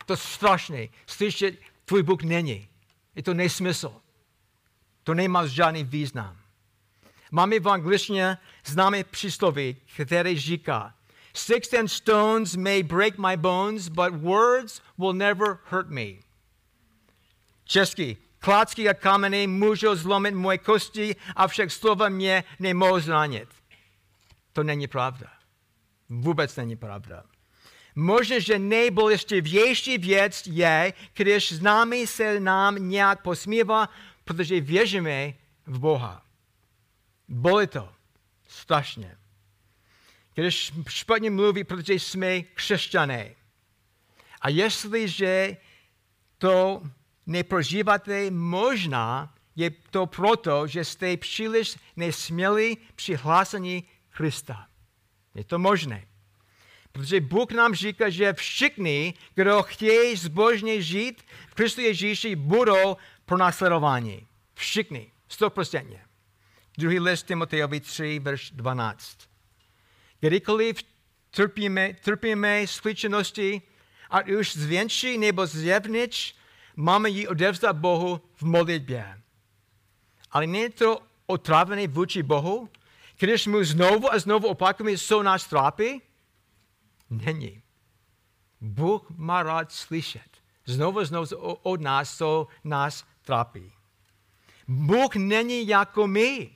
To 0.06 0.16
strašné. 0.16 0.88
Slyšet, 1.06 1.58
tvůj 1.84 2.02
Bůh 2.02 2.22
není. 2.22 2.68
Je 3.14 3.22
to 3.22 3.34
nesmysl. 3.34 4.00
To 5.02 5.14
nemá 5.14 5.46
žádný 5.46 5.84
význam. 5.84 6.36
Máme 7.30 7.60
v 7.60 7.68
angličtině 7.68 8.38
známé 8.64 9.04
přísloví, 9.04 9.76
které 9.96 10.36
říká, 10.36 10.94
Sticks 11.32 11.72
and 11.72 11.90
stones 11.90 12.56
may 12.56 12.82
break 12.82 13.18
my 13.18 13.36
bones, 13.36 13.88
but 13.88 14.12
words 14.12 14.80
will 14.98 15.12
never 15.12 15.60
hurt 15.70 15.90
me. 15.90 16.20
Česky. 17.64 18.16
Klacky 18.38 18.88
a 18.88 18.94
kameny 18.94 19.46
můžou 19.46 19.94
zlomit 19.94 20.34
moje 20.34 20.58
kosti, 20.58 21.16
avšak 21.36 21.70
slova 21.70 22.08
mě 22.08 22.44
nemohou 22.58 23.00
zranit. 23.00 23.48
To 24.52 24.62
není 24.62 24.86
pravda. 24.86 25.26
Vůbec 26.08 26.56
není 26.56 26.76
pravda. 26.76 27.22
Možná, 27.94 28.38
že 28.38 28.58
nejbolestivější 28.58 29.98
věc 29.98 30.42
je, 30.46 30.92
když 31.14 31.52
s 31.52 31.60
námi 31.60 32.06
se 32.06 32.40
nám 32.40 32.88
nějak 32.88 33.22
posmívá, 33.22 33.88
protože 34.24 34.60
věříme 34.60 35.34
v 35.66 35.78
Boha. 35.78 36.22
Boli 37.28 37.66
to. 37.66 37.88
Strašně. 38.48 39.19
Když 40.40 40.72
špatně 40.88 41.30
mluví, 41.30 41.64
protože 41.64 41.94
jsme 41.94 42.42
křesťané. 42.42 43.34
A 44.40 44.48
jestliže 44.48 45.56
to 46.38 46.82
neprožíváte, 47.26 48.30
možná 48.30 49.34
je 49.56 49.70
to 49.70 50.06
proto, 50.06 50.66
že 50.66 50.84
jste 50.84 51.16
příliš 51.16 51.76
nesměli 51.96 52.76
přihlásení 52.94 53.84
Krista. 54.10 54.66
Je 55.34 55.44
to 55.44 55.58
možné. 55.58 56.06
Protože 56.92 57.20
Bůh 57.20 57.50
nám 57.50 57.74
říká, 57.74 58.10
že 58.10 58.32
všichni, 58.32 59.14
kdo 59.34 59.62
chtějí 59.62 60.16
zbožně 60.16 60.82
žít 60.82 61.22
v 61.48 61.54
Kristu 61.54 61.80
Ježíši, 61.80 62.36
budou 62.36 62.96
pronásledováni. 63.24 64.26
Všichni. 64.54 65.12
Stoprocentně. 65.28 66.04
Druhý 66.78 67.00
list 67.00 67.22
Timotejovi 67.26 67.80
3, 67.80 68.18
verš 68.18 68.50
12. 68.50 69.29
Kdykoliv 70.20 70.82
trpíme, 71.30 71.94
trpíme 71.94 72.66
skličenosti, 72.66 73.62
ať 74.10 74.30
už 74.30 74.56
zvenčí 74.56 75.18
nebo 75.18 75.46
zevnitř, 75.46 76.34
máme 76.76 77.08
ji 77.08 77.28
odevzdat 77.28 77.76
Bohu 77.76 78.20
v 78.34 78.42
modlitbě. 78.42 79.20
Ale 80.30 80.46
není 80.46 80.70
to 80.70 81.02
otrávené 81.26 81.88
vůči 81.88 82.22
Bohu, 82.22 82.68
když 83.18 83.46
mu 83.46 83.64
znovu 83.64 84.12
a 84.12 84.18
znovu 84.18 84.48
opakujeme, 84.48 84.98
co 84.98 85.22
nás 85.22 85.46
trápí? 85.46 86.02
Není. 87.10 87.62
Bůh 88.60 89.10
má 89.10 89.42
rád 89.42 89.72
slyšet. 89.72 90.30
Znovu 90.66 90.98
a 90.98 91.04
znovu 91.04 91.36
od 91.62 91.80
nás, 91.80 92.16
co 92.16 92.46
nás 92.64 93.04
trápí. 93.22 93.72
Bůh 94.68 95.16
není 95.16 95.68
jako 95.68 96.06
my. 96.06 96.50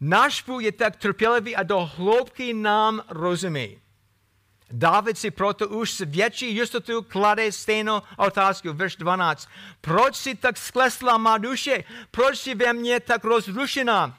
Náš 0.00 0.42
Bůh 0.42 0.62
je 0.62 0.72
tak 0.72 0.96
trpělivý 0.96 1.56
a 1.56 1.62
do 1.62 1.90
hloubky 1.96 2.54
nám 2.54 3.02
rozumí. 3.08 3.78
David 4.70 5.18
si 5.18 5.30
proto 5.30 5.68
už 5.68 5.90
s 5.92 6.04
větší 6.04 6.54
jistotou 6.54 7.02
klade 7.02 7.52
stejnou 7.52 8.02
otázku, 8.16 8.72
verš 8.72 8.96
12. 8.96 9.48
Proč 9.80 10.16
si 10.16 10.34
tak 10.34 10.56
sklesla 10.56 11.18
má 11.18 11.38
duše? 11.38 11.84
Proč 12.10 12.38
si 12.38 12.54
ve 12.54 12.72
mně 12.72 13.00
tak 13.00 13.24
rozrušená? 13.24 14.18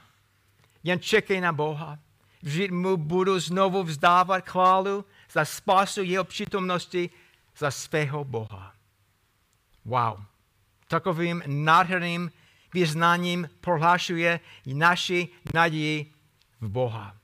Jen 0.84 1.00
čekej 1.00 1.42
na 1.42 1.54
Boha. 1.54 2.00
Vždyť 2.42 2.72
mu 2.72 2.98
budu 2.98 3.40
znovu 3.40 3.84
vzdávat 3.84 4.50
chválu 4.50 5.06
za 5.32 5.46
spásu 5.46 6.04
jeho 6.04 6.24
přítomnosti, 6.24 7.10
za 7.58 7.72
svého 7.72 8.24
Boha. 8.24 8.74
Wow. 9.86 10.24
Takovým 10.88 11.44
nádherným 11.46 12.32
vyznáním 12.74 13.50
prohlašuje 13.62 14.40
naši 14.66 15.28
naději 15.54 16.14
v 16.62 16.70
Boha. 16.70 17.16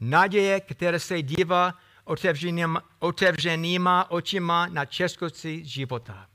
Naděje, 0.00 0.60
která 0.60 0.98
se 0.98 1.22
dívá 1.22 1.74
otevřenýma, 2.04 2.82
otevřenýma 2.98 4.10
očima 4.10 4.66
na 4.66 4.84
českosti 4.84 5.64
života. 5.64 6.26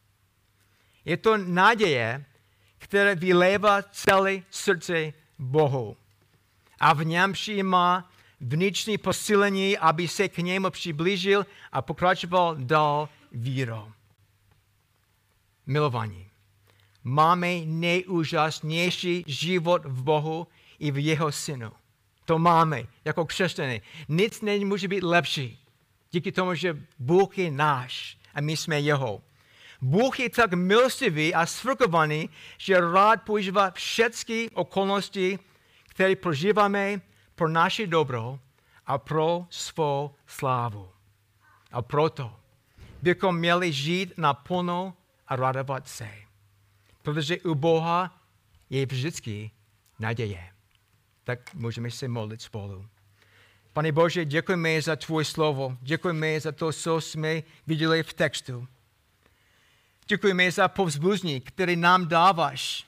Je 1.05 1.17
to 1.17 1.37
naděje, 1.37 2.25
která 2.77 3.13
vylévá 3.13 3.81
celé 3.81 4.41
srdce 4.49 5.13
Bohu. 5.39 5.97
A 6.79 6.93
v 6.93 7.05
něm 7.05 7.33
přijímá 7.33 8.11
vnitřní 8.41 8.97
posílení, 8.97 9.77
aby 9.77 10.07
se 10.07 10.29
k 10.29 10.37
němu 10.37 10.69
přiblížil 10.69 11.45
a 11.71 11.81
pokračoval 11.81 12.55
dál 12.55 13.09
vírou. 13.31 13.91
Milovaní, 15.65 16.30
máme 17.03 17.65
nejúžasnější 17.65 19.23
život 19.27 19.85
v 19.85 20.03
Bohu 20.03 20.47
i 20.79 20.91
v 20.91 20.97
jeho 20.97 21.31
synu. 21.31 21.71
To 22.25 22.39
máme 22.39 22.83
jako 23.05 23.25
křesťané. 23.25 23.81
Nic 24.09 24.41
nemůže 24.41 24.87
být 24.87 25.03
lepší. 25.03 25.59
Díky 26.11 26.31
tomu, 26.31 26.55
že 26.55 26.77
Bůh 26.99 27.37
je 27.37 27.51
náš 27.51 28.17
a 28.33 28.41
my 28.41 28.57
jsme 28.57 28.79
jeho. 28.79 29.21
Bůh 29.81 30.19
je 30.19 30.29
tak 30.29 30.53
milostivý 30.53 31.33
a 31.33 31.45
svrkovaný, 31.45 32.29
že 32.57 32.81
rád 32.81 33.21
používá 33.23 33.71
všechny 33.71 34.49
okolnosti, 34.53 35.39
které 35.87 36.15
prožíváme 36.15 37.01
pro 37.35 37.49
naše 37.49 37.87
dobro 37.87 38.39
a 38.85 38.97
pro 38.97 39.45
svou 39.49 40.15
slávu. 40.27 40.89
A 41.71 41.81
proto 41.81 42.35
bychom 43.01 43.37
měli 43.37 43.71
žít 43.71 44.13
naplno 44.17 44.93
a 45.27 45.35
radovat 45.35 45.87
se. 45.87 46.30
Protože 47.01 47.39
u 47.39 47.55
Boha 47.55 48.21
je 48.69 48.85
vždycky 48.85 49.51
naděje. 49.99 50.49
Tak 51.23 51.53
můžeme 51.53 51.91
se 51.91 52.07
modlit 52.07 52.41
spolu. 52.41 52.85
Pane 53.73 53.91
Bože, 53.91 54.25
děkujeme 54.25 54.81
za 54.81 54.95
Tvoje 54.95 55.25
slovo. 55.25 55.77
Děkujeme 55.81 56.39
za 56.39 56.51
to, 56.51 56.73
co 56.73 57.01
jsme 57.01 57.43
viděli 57.67 58.03
v 58.03 58.13
textu. 58.13 58.67
Děkujeme 60.07 60.51
za 60.51 60.67
povzbuzní, 60.67 61.41
který 61.41 61.75
nám 61.75 62.07
dáváš. 62.07 62.87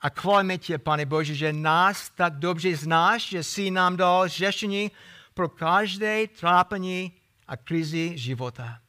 A 0.00 0.08
chválíme 0.08 0.58
tě, 0.58 0.78
pane 0.78 1.06
Bože, 1.06 1.34
že 1.34 1.52
nás 1.52 2.10
tak 2.10 2.34
dobře 2.34 2.76
znáš, 2.76 3.28
že 3.28 3.42
jsi 3.42 3.70
nám 3.70 3.96
dal 3.96 4.28
řešení 4.28 4.90
pro 5.34 5.48
každé 5.48 6.26
trápení 6.26 7.12
a 7.46 7.56
krizi 7.56 8.18
života. 8.18 8.80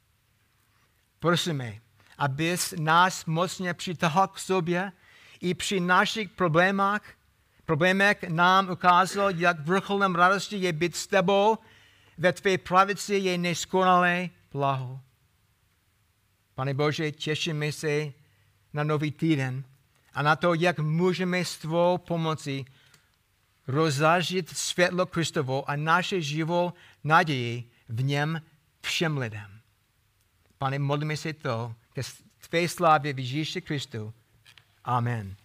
Prosíme, 1.20 1.82
abys 2.18 2.74
nás 2.78 3.26
mocně 3.26 3.74
přitáhl 3.74 4.28
k 4.28 4.40
sobě 4.40 4.92
i 5.42 5.54
při 5.54 5.80
našich 5.80 6.30
problémech, 6.30 7.18
problémech 7.66 8.24
nám 8.24 8.70
ukázal, 8.70 9.30
jak 9.36 9.60
vrcholem 9.60 10.16
radosti 10.16 10.58
je 10.58 10.74
být 10.74 10.96
s 10.96 11.08
tebou, 11.08 11.58
ve 12.18 12.34
tvé 12.34 12.58
pravici 12.58 13.16
je 13.16 13.38
neskonalé 13.38 14.30
blaho. 14.52 15.00
Pane 16.56 16.74
Bože, 16.74 17.12
těšíme 17.12 17.72
se 17.72 18.14
na 18.74 18.84
nový 18.84 19.12
týden 19.12 19.64
a 20.14 20.22
na 20.22 20.36
to, 20.36 20.54
jak 20.54 20.80
můžeme 20.80 21.46
s 21.46 21.58
tvou 21.58 21.98
pomocí 21.98 22.66
rozzážit 23.68 24.58
světlo 24.58 25.06
Kristovo 25.06 25.70
a 25.70 25.76
naše 25.76 26.22
živou 26.22 26.74
naději 27.04 27.70
v 27.90 28.04
něm 28.04 28.42
všem 28.82 29.18
lidem. 29.18 29.60
Pane, 30.58 30.80
modlíme 30.80 31.18
se 31.18 31.34
to 31.34 31.76
ke 31.96 32.02
tvé 32.50 32.68
slávě 32.68 33.14
v 33.14 33.20
Ježíši 33.20 33.62
Kristu. 33.62 34.14
Amen. 34.84 35.36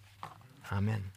Amen. 0.70 1.10